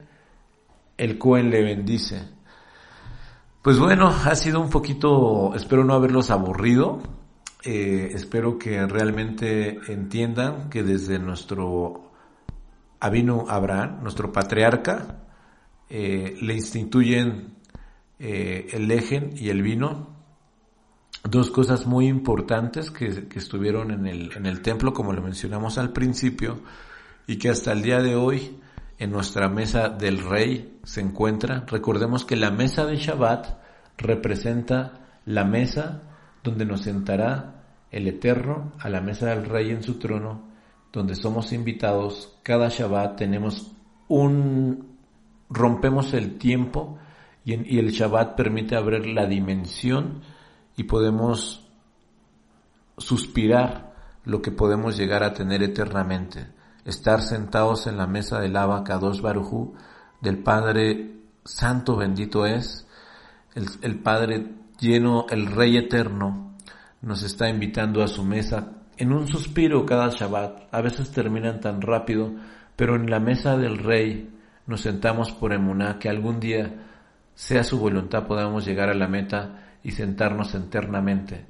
el 0.97 1.17
Cohen 1.17 1.49
le 1.49 1.63
bendice 1.63 2.36
pues 3.65 3.79
bueno, 3.79 4.10
ha 4.10 4.36
sido 4.36 4.62
un 4.62 4.69
poquito, 4.69 5.55
espero 5.55 5.84
no 5.84 5.95
haberlos 5.95 6.29
aburrido, 6.29 6.99
eh, 7.63 8.12
espero 8.13 8.60
que 8.60 8.86
realmente 8.86 9.79
entiendan 9.88 10.69
que 10.69 10.84
desde 10.84 11.17
nuestro 11.17 12.12
Abino 12.99 13.45
Abraham, 13.49 13.99
nuestro 14.01 14.31
patriarca, 14.31 15.23
eh, 15.89 16.38
le 16.41 16.53
instituyen 16.53 17.55
eh, 18.19 18.67
el 18.73 18.88
lejen 18.88 19.34
y 19.36 19.49
el 19.49 19.62
vino. 19.62 20.15
Dos 21.23 21.49
cosas 21.49 21.86
muy 21.86 22.08
importantes 22.08 22.91
que, 22.91 23.27
que 23.27 23.39
estuvieron 23.39 23.91
en 23.91 24.05
el, 24.05 24.31
en 24.36 24.45
el 24.45 24.62
templo, 24.62 24.93
como 24.93 25.13
lo 25.13 25.21
mencionamos 25.21 25.77
al 25.77 25.91
principio, 25.91 26.60
y 27.27 27.38
que 27.38 27.49
hasta 27.49 27.71
el 27.71 27.81
día 27.81 27.99
de 27.99 28.15
hoy 28.15 28.60
en 28.97 29.12
nuestra 29.12 29.49
mesa 29.49 29.89
del 29.89 30.19
rey 30.19 30.79
se 30.84 31.01
encuentra. 31.01 31.65
Recordemos 31.67 32.25
que 32.25 32.36
la 32.36 32.51
mesa 32.51 32.86
de 32.86 32.97
Shabbat 32.97 33.47
representa 33.97 35.19
la 35.25 35.43
mesa 35.43 36.03
donde 36.43 36.65
nos 36.65 36.81
sentará 36.81 37.63
el 37.91 38.08
Eterno 38.08 38.73
a 38.79 38.89
la 38.89 39.01
mesa 39.01 39.27
del 39.27 39.45
rey 39.45 39.71
en 39.71 39.84
su 39.84 39.95
trono, 39.99 40.44
donde 40.95 41.15
somos 41.15 41.53
invitados. 41.53 42.39
Cada 42.41 42.69
Shabbat 42.69 43.17
tenemos 43.17 43.71
un... 44.08 44.97
rompemos 45.49 46.13
el 46.13 46.38
tiempo 46.39 46.97
y, 47.43 47.77
el 47.77 47.91
Shabbat 47.91 48.36
permite 48.36 48.75
abrir 48.75 49.05
la 49.05 49.27
dimensión 49.27 50.21
y 50.75 50.86
podemos 50.86 51.69
suspirar 52.97 53.93
lo 54.23 54.41
que 54.41 54.51
podemos 54.51 54.97
llegar 54.97 55.23
a 55.23 55.34
tener 55.34 55.62
eternamente 55.62 56.47
estar 56.86 57.21
sentados 57.21 57.88
en 57.88 57.97
la 57.97 58.08
mesa 58.08 58.39
del 58.39 58.53
Kadosh 58.53 59.19
Barujú, 59.19 59.73
del 60.21 60.41
Padre 60.41 61.15
Santo 61.43 61.95
bendito 61.95 62.45
es, 62.45 62.88
el, 63.55 63.99
Padre 63.99 64.51
lleno, 64.79 65.25
el 65.29 65.47
Rey 65.47 65.77
eterno, 65.77 66.55
nos 67.01 67.23
está 67.23 67.49
invitando 67.49 68.03
a 68.03 68.08
su 68.08 68.23
mesa 68.23 68.85
en 68.97 69.12
un 69.12 69.27
suspiro 69.27 69.86
cada 69.86 70.10
Shabbat. 70.10 70.73
A 70.73 70.81
veces 70.81 71.12
terminan 71.12 71.60
tan 71.60 71.81
rápido, 71.81 72.34
pero 72.75 72.95
en 72.95 73.10
la 73.10 73.19
mesa 73.19 73.58
del 73.58 73.77
Rey 73.77 74.29
nos 74.67 74.81
sentamos 74.81 75.31
por 75.31 75.53
emuná 75.53 75.99
que 75.99 76.10
algún 76.10 76.39
día, 76.39 76.73
sea 77.34 77.63
su 77.63 77.79
voluntad, 77.79 78.27
podamos 78.27 78.65
llegar 78.65 78.89
a 78.89 78.95
la 78.95 79.08
meta 79.08 79.77
y 79.84 79.91
sentarnos 79.91 80.55
eternamente. 80.55 81.45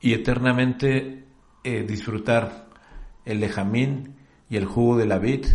Y 0.00 0.14
eternamente 0.14 1.24
eh, 1.62 1.84
disfrutar 1.86 2.66
el 3.24 3.40
lejamín 3.40 4.16
y 4.48 4.56
el 4.56 4.64
jugo 4.64 4.96
de 4.98 5.06
la 5.06 5.18
vid 5.18 5.46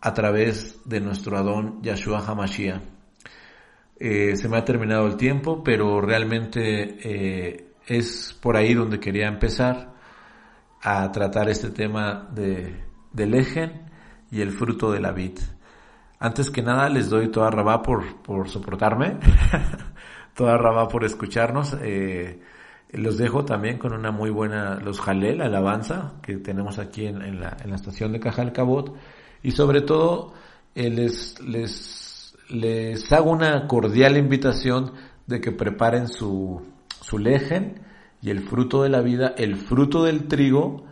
a 0.00 0.14
través 0.14 0.80
de 0.84 1.00
nuestro 1.00 1.36
Adón 1.36 1.82
Yahshua 1.82 2.24
HaMashiach. 2.26 2.80
Eh, 3.98 4.34
se 4.36 4.48
me 4.48 4.56
ha 4.56 4.64
terminado 4.64 5.06
el 5.06 5.16
tiempo, 5.16 5.62
pero 5.62 6.00
realmente 6.00 6.98
eh, 7.04 7.72
es 7.86 8.36
por 8.40 8.56
ahí 8.56 8.74
donde 8.74 8.98
quería 8.98 9.28
empezar 9.28 9.91
a 10.82 11.10
tratar 11.12 11.48
este 11.48 11.70
tema 11.70 12.28
de, 12.34 12.82
del 13.12 13.34
ejen 13.34 13.90
y 14.30 14.40
el 14.40 14.50
fruto 14.50 14.90
de 14.90 15.00
la 15.00 15.12
vid. 15.12 15.38
Antes 16.18 16.50
que 16.50 16.62
nada 16.62 16.88
les 16.88 17.08
doy 17.08 17.28
toda 17.28 17.50
rabá 17.50 17.82
por, 17.82 18.22
por 18.22 18.48
soportarme, 18.48 19.18
toda 20.34 20.56
rabá 20.56 20.88
por 20.88 21.04
escucharnos. 21.04 21.76
Eh, 21.80 22.40
los 22.90 23.16
dejo 23.16 23.44
también 23.44 23.78
con 23.78 23.92
una 23.92 24.10
muy 24.10 24.30
buena, 24.30 24.76
los 24.76 25.00
Jalel, 25.00 25.40
alabanza, 25.40 26.14
que 26.22 26.36
tenemos 26.36 26.78
aquí 26.78 27.06
en, 27.06 27.40
la, 27.40 27.56
en 27.62 27.70
la, 27.70 27.76
estación 27.76 28.12
de 28.12 28.20
Cajal 28.20 28.52
Cabot. 28.52 28.94
Y 29.42 29.52
sobre 29.52 29.80
todo, 29.80 30.34
eh, 30.74 30.90
les, 30.90 31.40
les, 31.40 32.36
les 32.50 33.12
hago 33.12 33.30
una 33.30 33.66
cordial 33.66 34.16
invitación 34.16 34.92
de 35.26 35.40
que 35.40 35.52
preparen 35.52 36.08
su, 36.08 36.62
su 37.00 37.18
lejen 37.18 37.80
y 38.22 38.30
el 38.30 38.40
fruto 38.40 38.84
de 38.84 38.88
la 38.88 39.00
vida, 39.00 39.34
el 39.36 39.56
fruto 39.56 40.04
del 40.04 40.28
trigo, 40.28 40.86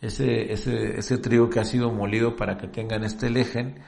ese, 0.00 0.52
ese, 0.52 0.98
ese 0.98 1.18
trigo 1.18 1.48
que 1.48 1.60
ha 1.60 1.64
sido 1.64 1.90
molido 1.92 2.36
para 2.36 2.58
que 2.58 2.66
tengan 2.66 3.04
este 3.04 3.30
lejen, 3.30 3.80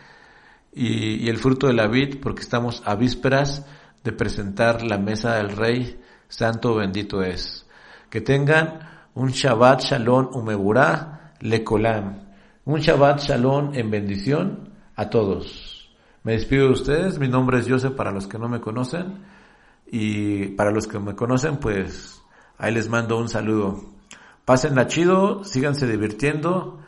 y, 0.72 1.28
el 1.28 1.38
fruto 1.38 1.66
de 1.66 1.72
la 1.72 1.88
vid, 1.88 2.20
porque 2.20 2.42
estamos 2.42 2.82
a 2.84 2.94
vísperas 2.94 3.66
de 4.04 4.12
presentar 4.12 4.82
la 4.82 4.98
mesa 4.98 5.36
del 5.36 5.56
rey, 5.56 5.98
santo 6.28 6.74
bendito 6.74 7.22
es. 7.22 7.66
Que 8.10 8.20
tengan 8.20 8.80
un 9.14 9.30
Shabbat 9.30 9.80
Shalom 9.80 10.28
Umeburá 10.34 11.32
Lekolam. 11.40 12.26
Un 12.66 12.80
Shabbat 12.80 13.20
Shalom 13.20 13.74
en 13.74 13.90
bendición 13.90 14.68
a 14.94 15.08
todos. 15.08 15.96
Me 16.22 16.32
despido 16.32 16.66
de 16.66 16.72
ustedes. 16.72 17.18
Mi 17.18 17.28
nombre 17.28 17.58
es 17.58 17.68
Joseph 17.68 17.94
para 17.94 18.12
los 18.12 18.26
que 18.26 18.38
no 18.38 18.48
me 18.48 18.60
conocen. 18.60 19.24
Y 19.90 20.48
para 20.48 20.72
los 20.72 20.86
que 20.86 20.98
me 20.98 21.14
conocen, 21.14 21.56
pues 21.56 22.20
ahí 22.58 22.72
les 22.72 22.88
mando 22.88 23.18
un 23.18 23.28
saludo. 23.28 23.84
Pásenla 24.44 24.86
chido, 24.86 25.44
síganse 25.44 25.86
divirtiendo 25.86 26.80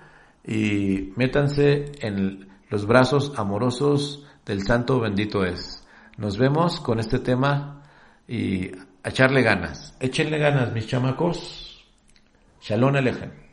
y 0.47 1.13
métanse 1.17 1.93
en 2.01 2.49
los 2.71 2.87
brazos 2.87 3.33
amorosos 3.37 4.25
del 4.47 4.63
Santo 4.63 5.01
bendito 5.01 5.45
es. 5.45 5.87
Nos 6.17 6.39
vemos 6.39 6.81
con 6.81 7.01
este 7.01 7.19
tema 7.19 7.83
y 8.27 8.71
echarle 9.05 9.43
ganas. 9.43 9.97
Échenle 10.01 10.39
ganas, 10.39 10.73
mis 10.73 10.87
chamacos. 10.87 11.85
Shalom 12.61 12.97
Alejem. 12.97 13.48